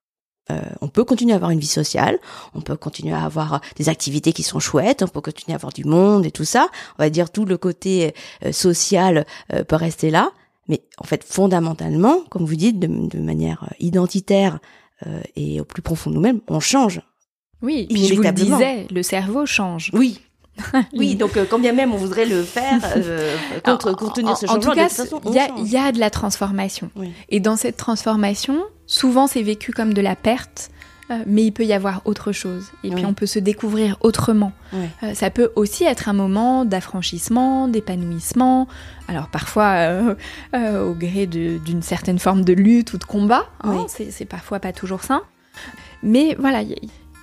euh, 0.52 0.60
on 0.82 0.88
peut 0.88 1.04
continuer 1.04 1.34
à 1.34 1.36
avoir 1.36 1.52
une 1.52 1.60
vie 1.60 1.68
sociale, 1.68 2.18
on 2.56 2.62
peut 2.62 2.76
continuer 2.76 3.14
à 3.14 3.24
avoir 3.24 3.62
des 3.76 3.90
activités 3.90 4.34
qui 4.34 4.44
sont 4.44 4.60
chouettes, 4.60 5.04
on 5.04 5.08
peut 5.08 5.22
continuer 5.22 5.54
à 5.54 5.58
avoir 5.58 5.72
du 5.72 5.86
monde 5.86 6.26
et 6.26 6.32
tout 6.32 6.46
ça. 6.46 6.70
On 6.98 7.04
va 7.04 7.10
dire 7.10 7.30
tout 7.32 7.46
le 7.46 7.58
côté 7.58 8.14
euh, 8.46 8.52
social 8.52 9.26
euh, 9.54 9.64
peut 9.64 9.76
rester 9.76 10.10
là, 10.10 10.32
mais 10.68 10.82
en 10.98 11.04
fait 11.04 11.24
fondamentalement, 11.24 12.22
comme 12.30 12.46
vous 12.46 12.56
dites, 12.56 12.80
de, 12.80 13.20
manière 13.20 13.72
identitaire 13.80 14.60
et 15.36 15.60
au 15.60 15.66
plus 15.66 15.82
profond 15.82 16.12
de 16.12 16.16
nous-mêmes, 16.16 16.42
on 16.48 16.60
change. 16.60 17.02
Oui, 17.62 17.88
je 17.90 18.14
vous 18.16 18.22
le 18.22 18.32
disais, 18.32 18.88
le 18.92 19.04
cerveau 19.04 19.46
change. 19.46 19.92
Oui, 19.94 20.20
oui, 20.94 21.16
donc 21.16 21.40
quand 21.50 21.60
bien 21.60 21.74
même 21.74 21.94
on 21.94 21.98
voudrait 21.98 22.26
le 22.26 22.44
faire 22.44 22.82
contre 23.64 23.94
contenir 23.94 24.38
ce 24.38 24.46
changement, 24.46 24.72
en 24.72 24.76
tout 24.76 24.80
cas, 24.80 25.48
il 25.58 25.68
y, 25.68 25.78
a 25.78 25.92
de 25.92 26.00
la 26.00 26.10
transformation. 26.10 26.92
Et 27.30 27.40
dans 27.40 27.56
cette 27.56 27.78
transformation, 27.78 28.62
Souvent, 28.92 29.26
c'est 29.26 29.42
vécu 29.42 29.72
comme 29.72 29.94
de 29.94 30.02
la 30.02 30.18
perte, 30.18 30.70
euh, 31.12 31.24
mais 31.26 31.46
il 31.46 31.54
peut 31.54 31.64
y 31.64 31.72
avoir 31.72 32.02
autre 32.04 32.34
chose. 32.34 32.66
Et 32.84 32.90
puis, 32.90 33.06
on 33.06 33.14
peut 33.14 33.26
se 33.26 33.40
découvrir 33.40 33.96
autrement. 34.02 34.52
Euh, 34.74 35.14
ça 35.14 35.30
peut 35.30 35.54
aussi 35.56 35.86
être 35.86 36.10
un 36.10 36.14
moment 36.14 36.66
d'affranchissement, 36.66 37.70
d'épanouissement. 37.70 38.68
Alors, 39.08 39.30
parfois, 39.30 39.76
euh, 39.78 40.16
au 40.86 40.94
gré 40.94 41.26
d'une 41.26 41.82
certaine 41.82 42.20
forme 42.20 42.44
de 42.44 42.52
lutte 42.52 42.92
ou 42.92 42.98
de 42.98 43.06
combat. 43.06 43.46
Hein, 43.64 43.86
c'est 43.88 44.26
parfois 44.26 44.60
pas 44.60 44.74
toujours 44.74 45.04
simple. 45.04 45.26
Mais 46.04 46.36
voilà, 46.38 46.62
il 46.64 46.76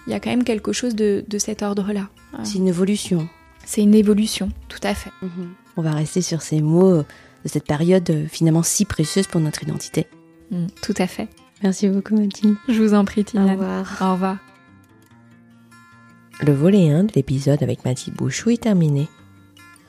y, 0.09 0.15
a 0.15 0.21
quand 0.21 0.31
même 0.31 0.45
quelque 0.45 0.73
chose 0.73 0.95
de, 0.95 1.25
cet 1.39 1.63
ordre-là. 1.63 2.09
C'est 2.45 2.59
une 2.59 2.69
évolution. 2.69 3.29
C'est 3.65 3.83
une 3.83 3.95
évolution, 3.95 4.51
tout 4.69 4.81
à 4.83 4.95
fait. 4.95 5.11
Mhm. 5.23 5.51
On 5.77 5.83
va 5.83 5.93
rester 5.93 6.23
sur 6.23 6.43
ces 6.43 6.61
mots 6.61 6.99
de 6.99 7.49
cette 7.49 7.67
période 7.67 8.27
finalement 8.29 8.63
si 8.63 8.85
précieuse 8.85 9.27
pour 9.27 9.41
notre 9.41 9.63
identité. 9.63 10.07
Mm, 10.51 10.67
tout 10.83 10.95
à 10.99 11.07
fait. 11.07 11.29
Merci 11.63 11.89
beaucoup, 11.89 12.15
Mathilde. 12.15 12.57
Je 12.69 12.83
vous 12.83 12.95
en 12.95 13.05
prie, 13.05 13.25
Tina. 13.25 13.45
Au 13.45 13.49
revoir. 13.51 13.99
Au 14.01 14.13
revoir. 14.13 14.39
Le 16.41 16.53
volet 16.53 16.91
1 16.91 17.05
de 17.05 17.13
l'épisode 17.15 17.63
avec 17.63 17.85
Mathilde 17.85 18.17
Bouchou 18.17 18.51
est 18.51 18.63
terminé. 18.63 19.09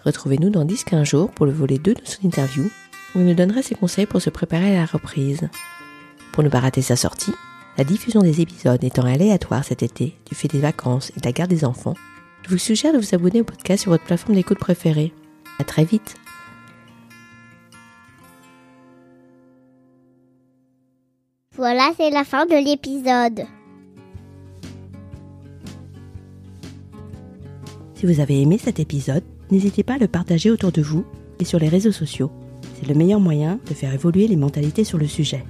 Retrouvez-nous 0.03 0.49
dans 0.49 0.65
10-15 0.65 1.05
jours 1.05 1.31
pour 1.31 1.45
le 1.45 1.51
volet 1.51 1.77
2 1.77 1.93
de 1.93 2.01
son 2.03 2.25
interview, 2.25 2.63
où 3.13 3.19
il 3.19 3.25
nous 3.25 3.35
donnera 3.35 3.61
ses 3.61 3.75
conseils 3.75 4.07
pour 4.07 4.21
se 4.21 4.31
préparer 4.31 4.75
à 4.75 4.79
la 4.79 4.85
reprise. 4.85 5.47
Pour 6.31 6.43
ne 6.43 6.49
pas 6.49 6.59
rater 6.59 6.81
sa 6.81 6.95
sortie, 6.95 7.33
la 7.79 7.85
diffusion 7.85 8.21
des 8.21 8.41
épisodes 8.41 8.83
étant 8.83 9.05
aléatoire 9.05 9.63
cet 9.63 9.83
été, 9.83 10.13
du 10.27 10.35
fait 10.35 10.49
des 10.49 10.59
vacances 10.59 11.13
et 11.15 11.21
de 11.21 11.25
la 11.25 11.31
garde 11.31 11.49
des 11.49 11.63
enfants, 11.63 11.93
je 12.43 12.49
vous 12.49 12.57
suggère 12.57 12.91
de 12.91 12.97
vous 12.97 13.15
abonner 13.15 13.39
au 13.39 13.45
podcast 13.45 13.83
sur 13.83 13.91
votre 13.93 14.03
plateforme 14.03 14.35
d'écoute 14.35 14.59
préférée. 14.59 15.13
À 15.59 15.63
très 15.63 15.85
vite! 15.85 16.15
Voilà, 21.55 21.91
c'est 21.95 22.09
la 22.09 22.25
fin 22.25 22.45
de 22.45 22.61
l'épisode. 22.61 23.47
Si 27.95 28.05
vous 28.05 28.19
avez 28.19 28.41
aimé 28.41 28.57
cet 28.57 28.81
épisode, 28.81 29.23
n'hésitez 29.51 29.83
pas 29.83 29.93
à 29.93 29.99
le 29.99 30.09
partager 30.09 30.51
autour 30.51 30.73
de 30.73 30.81
vous 30.81 31.05
et 31.39 31.45
sur 31.45 31.59
les 31.59 31.69
réseaux 31.69 31.93
sociaux. 31.93 32.29
C'est 32.75 32.89
le 32.89 32.95
meilleur 32.95 33.21
moyen 33.21 33.57
de 33.69 33.73
faire 33.73 33.93
évoluer 33.93 34.27
les 34.27 34.35
mentalités 34.35 34.83
sur 34.83 34.97
le 34.97 35.07
sujet. 35.07 35.45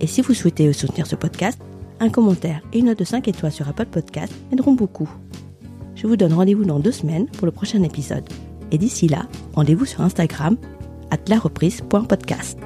Et 0.00 0.06
si 0.06 0.22
vous 0.22 0.34
souhaitez 0.34 0.72
soutenir 0.72 1.06
ce 1.06 1.16
podcast, 1.16 1.58
un 2.00 2.10
commentaire 2.10 2.60
et 2.72 2.78
une 2.78 2.86
note 2.86 2.98
de 2.98 3.04
5 3.04 3.26
étoiles 3.28 3.52
sur 3.52 3.68
Apple 3.68 3.86
Podcast 3.86 4.32
m'aideront 4.50 4.74
beaucoup. 4.74 5.08
Je 5.94 6.06
vous 6.06 6.16
donne 6.16 6.34
rendez-vous 6.34 6.64
dans 6.64 6.78
deux 6.78 6.92
semaines 6.92 7.26
pour 7.26 7.46
le 7.46 7.52
prochain 7.52 7.82
épisode. 7.82 8.28
Et 8.70 8.78
d'ici 8.78 9.08
là, 9.08 9.26
rendez-vous 9.54 9.86
sur 9.86 10.02
Instagram, 10.02 10.56
at 11.10 11.28
lareprise.podcast. 11.28 12.58